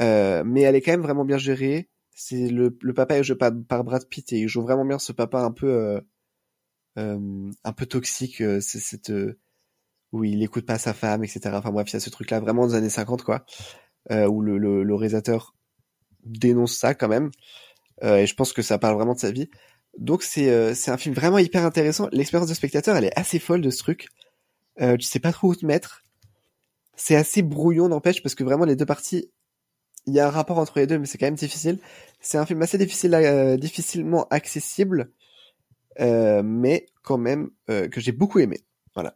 [0.00, 1.88] mais elle est quand même vraiment bien gérée.
[2.20, 4.98] C'est le, le papa est joué par, par Brad Pitt et il joue vraiment bien
[4.98, 6.00] ce papa un peu
[6.98, 9.38] euh, un peu toxique, euh, c'est cette euh,
[10.10, 11.50] où il écoute pas sa femme, etc.
[11.54, 13.44] Enfin bref, il y a ce truc-là vraiment des années 50 quoi,
[14.10, 15.54] où le, réalisateur
[16.24, 17.30] dénonce ça quand même.
[18.02, 19.48] et je pense que ça parle vraiment de sa vie.
[19.98, 22.08] Donc c'est c'est un film vraiment hyper intéressant.
[22.10, 24.08] L'expérience de spectateur, elle est assez folle de ce truc.
[24.80, 26.04] Euh, tu sais pas trop où te mettre.
[26.96, 29.30] C'est assez brouillon, n'empêche, parce que vraiment les deux parties,
[30.08, 31.78] il y a un rapport entre les deux, mais c'est quand même difficile.
[32.20, 35.10] C'est un film assez difficile, à, difficilement accessible,
[36.00, 38.60] euh, mais quand même euh, que j'ai beaucoup aimé.
[38.94, 39.14] Voilà.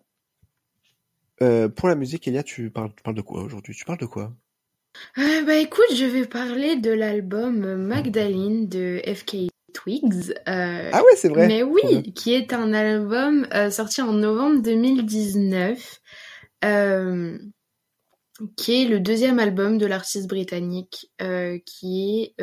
[1.40, 3.74] Euh, pour la musique, Elia, tu parles, tu parles de quoi aujourd'hui?
[3.74, 4.32] Tu parles de quoi?
[5.18, 10.34] Euh, Bah écoute, je vais parler de l'album Magdalene de FK Twigs.
[10.48, 11.46] Euh, ah ouais, c'est vrai.
[11.48, 16.00] Mais oui, qui est un album euh, sorti en novembre 2019,
[16.64, 17.38] euh,
[18.56, 21.10] qui est le deuxième album de l'artiste britannique,
[21.66, 22.42] qui est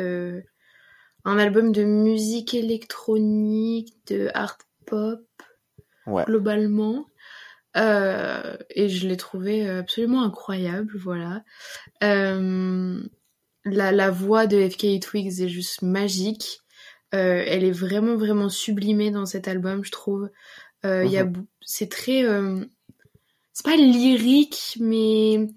[1.24, 5.20] un album de musique électronique, de art pop,
[6.06, 7.06] globalement.
[7.76, 11.44] Euh, et je l'ai trouvé absolument incroyable, voilà.
[12.02, 13.00] Euh,
[13.64, 16.60] la, la voix de FK Twigs est juste magique.
[17.14, 20.30] Euh, elle est vraiment vraiment sublimée dans cet album, je trouve.
[20.84, 21.46] Euh, il y a, mhm.
[21.60, 22.64] c'est très, euh,
[23.60, 25.48] c'est pas lyrique, mais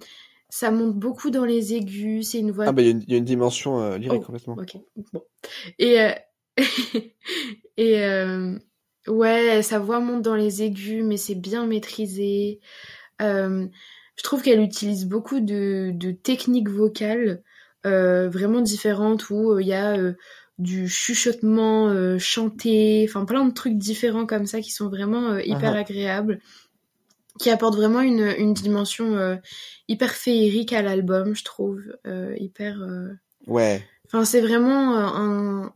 [0.50, 2.30] ça monte beaucoup dans les aigus.
[2.30, 2.66] C'est une voix.
[2.68, 4.56] Ah bah il y, y, a une dimension euh, lyrique oh, complètement.
[4.60, 4.76] Ok,
[5.14, 5.24] bon.
[5.80, 6.12] Et euh,
[7.78, 8.58] et euh,
[9.08, 12.60] ouais, sa voix monte dans les aigus, mais c'est bien maîtrisé.
[13.20, 13.70] je
[14.24, 17.42] trouve qu'elle utilise beaucoup de, de techniques vocales
[17.86, 19.98] vraiment différentes où il y a
[20.58, 25.80] du chuchotement chanté, enfin plein de trucs différents comme ça qui sont vraiment hyper uh-huh.
[25.80, 26.40] agréables
[27.40, 29.36] qui apporte vraiment une, une dimension euh,
[29.88, 32.82] hyper féerique à l'album, je trouve, euh, hyper.
[32.82, 33.14] Euh...
[33.48, 33.84] Ouais.
[34.06, 35.74] Enfin, c'est vraiment un,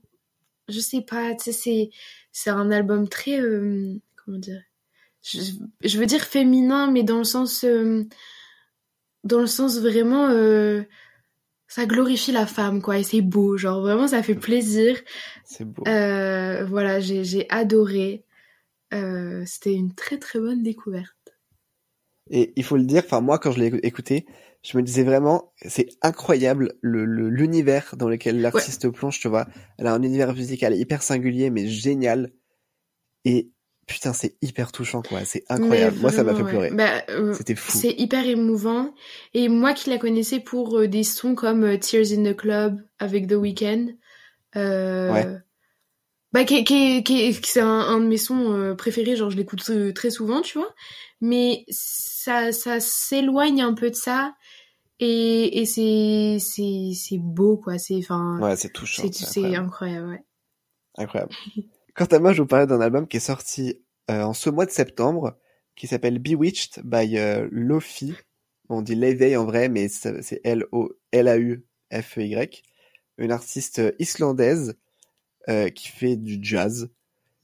[0.67, 1.89] je sais pas, tu sais, c'est
[2.31, 4.61] c'est un album très, comment dire,
[5.23, 5.39] je,
[5.83, 7.65] je, veux dire féminin, mais dans le sens,
[9.23, 10.29] dans le sens vraiment,
[11.67, 14.99] ça glorifie la femme, quoi, et c'est beau, genre vraiment, ça fait plaisir.
[15.43, 15.83] C'est beau.
[15.83, 18.23] voilà, j'ai j'ai adoré.
[18.91, 21.16] C'était une très très bonne découverte.
[22.29, 24.25] Et il faut le dire, enfin moi quand je l'ai écouté,
[24.63, 29.47] je me disais vraiment, c'est incroyable le l'univers dans lequel l'artiste plonge, tu vois.
[29.77, 32.31] Elle a un univers musical hyper singulier mais génial.
[33.25, 33.51] Et
[33.87, 35.97] putain, c'est hyper touchant quoi, c'est incroyable.
[35.99, 36.71] moi ça m'a fait pleurer.
[36.71, 37.71] Bah, euh, C'était fou.
[37.75, 38.93] C'est hyper émouvant.
[39.33, 42.81] Et moi qui la connaissais pour euh, des sons comme euh, Tears in the Club
[42.99, 43.93] avec The Weeknd,
[44.55, 45.27] euh, ouais.
[46.39, 49.63] Bah qui, qui, qui c'est un, un, de mes sons préférés, genre je l'écoute
[49.93, 50.73] très souvent, tu vois.
[51.21, 54.35] Mais ça, ça s'éloigne un peu de ça
[54.99, 57.77] et, et c'est, c'est, c'est beau quoi.
[57.77, 59.03] C'est, enfin, ouais, c'est touchant.
[59.11, 60.09] C'est, c'est incroyable.
[60.09, 60.23] ouais.
[60.97, 61.33] Incroyable.
[61.95, 64.65] Quant à moi, je vous parlais d'un album qui est sorti euh, en ce mois
[64.65, 65.37] de septembre,
[65.75, 68.13] qui s'appelle Bewitched by euh, Lofi.
[68.69, 71.63] On dit l'éveil en vrai, mais c'est L-O-L-A-U-F-E-Y.
[73.17, 74.77] Une artiste islandaise
[75.49, 76.89] euh, qui fait du jazz.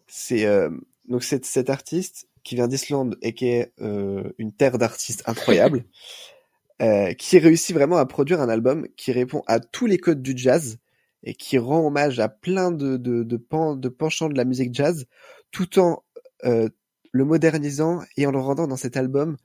[0.07, 0.69] C'est euh,
[1.07, 5.85] donc cette, cette artiste qui vient d'Islande et qui est euh, une terre d'artistes incroyable,
[6.81, 10.33] euh, qui réussit vraiment à produire un album qui répond à tous les codes du
[10.35, 10.77] jazz
[11.23, 14.73] et qui rend hommage à plein de, de, de, pan, de penchants de la musique
[14.73, 15.07] jazz,
[15.51, 16.03] tout en
[16.43, 16.67] euh,
[17.13, 19.37] le modernisant et en le rendant dans cet album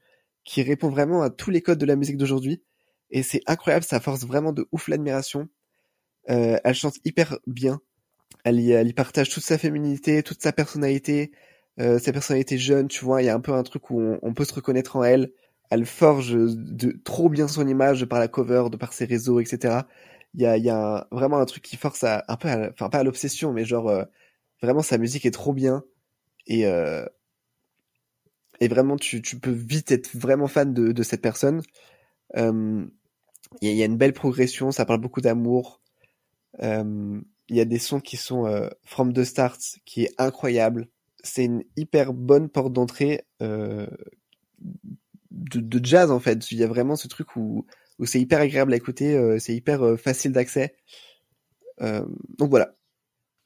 [0.44, 2.62] qui répond vraiment à tous les codes de la musique d'aujourd'hui.
[3.10, 5.48] Et c'est incroyable, ça force vraiment de ouf l'admiration.
[6.30, 7.80] Euh, elle chante hyper bien.
[8.44, 11.32] Elle y, elle y partage toute sa féminité, toute sa personnalité,
[11.80, 14.34] euh, sa personnalité jeune, tu vois, il y a un peu un truc où on,
[14.34, 15.32] peut se reconnaître en elle.
[15.70, 19.86] Elle forge de trop bien son image par la cover, de par ses réseaux, etc.
[20.34, 22.98] Il y a, y a vraiment un truc qui force à un peu, enfin pas
[22.98, 24.04] à l'obsession, mais genre euh,
[24.62, 25.84] vraiment sa musique est trop bien
[26.48, 27.04] et euh,
[28.60, 31.62] et vraiment, tu, tu peux vite être vraiment fan de, de cette personne.
[32.36, 32.86] Euh,
[33.62, 35.82] Il y, a- y a une belle progression, ça parle beaucoup d'amour.
[36.62, 40.88] Euh, Il y a des sons qui sont euh, From the Start, qui est incroyable.
[41.24, 43.86] C'est une hyper bonne porte d'entrée euh,
[45.30, 46.50] de, de jazz en fait.
[46.50, 47.66] Il y a vraiment ce truc où,
[47.98, 50.76] où c'est hyper agréable à écouter, euh, c'est hyper facile d'accès.
[51.80, 52.74] Donc voilà.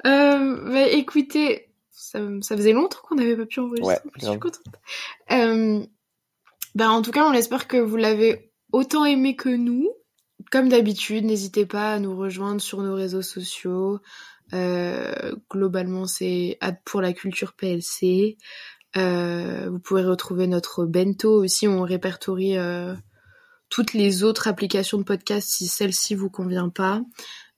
[0.02, 3.94] Bah, écoutez, ça, ça faisait longtemps qu'on n'avait pas pu enregistrer.
[3.94, 5.88] Ouais, je suis contente.
[6.74, 9.90] Bah, en tout cas, on espère que vous l'avez autant aimé que nous.
[10.52, 14.00] Comme d'habitude, n'hésitez pas à nous rejoindre sur nos réseaux sociaux.
[14.52, 18.36] Euh, globalement, c'est pour la culture PLC.
[18.98, 21.66] Euh, vous pouvez retrouver notre bento aussi.
[21.66, 22.94] On répertorie euh,
[23.70, 27.00] toutes les autres applications de podcast si celle-ci vous convient pas.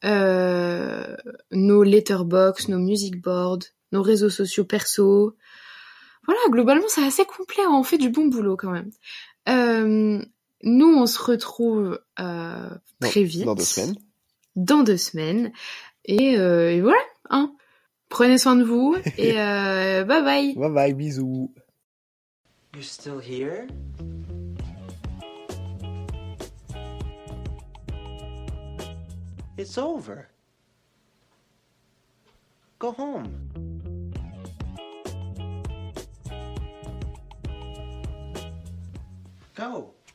[0.04, 1.16] Euh,
[1.50, 5.36] nos letterbox, nos music boards, nos réseaux sociaux perso.
[6.26, 7.66] Voilà, globalement, c'est assez complet.
[7.68, 8.92] On fait du bon boulot quand même.
[10.64, 12.68] Nous, on se retrouve euh,
[13.00, 13.44] Dans- très vite.
[13.44, 13.94] Dans deux semaines.
[14.56, 15.52] Dans deux semaines.
[16.06, 16.98] Et, euh, et voilà.
[17.30, 17.54] Hein.
[18.08, 20.54] Prenez soin de vous et euh, bye bye.
[20.54, 21.52] Bye bye, bisous.
[22.74, 23.66] You're still here?
[29.56, 30.28] It's over.
[32.78, 33.50] Go home.
[39.54, 39.93] Go.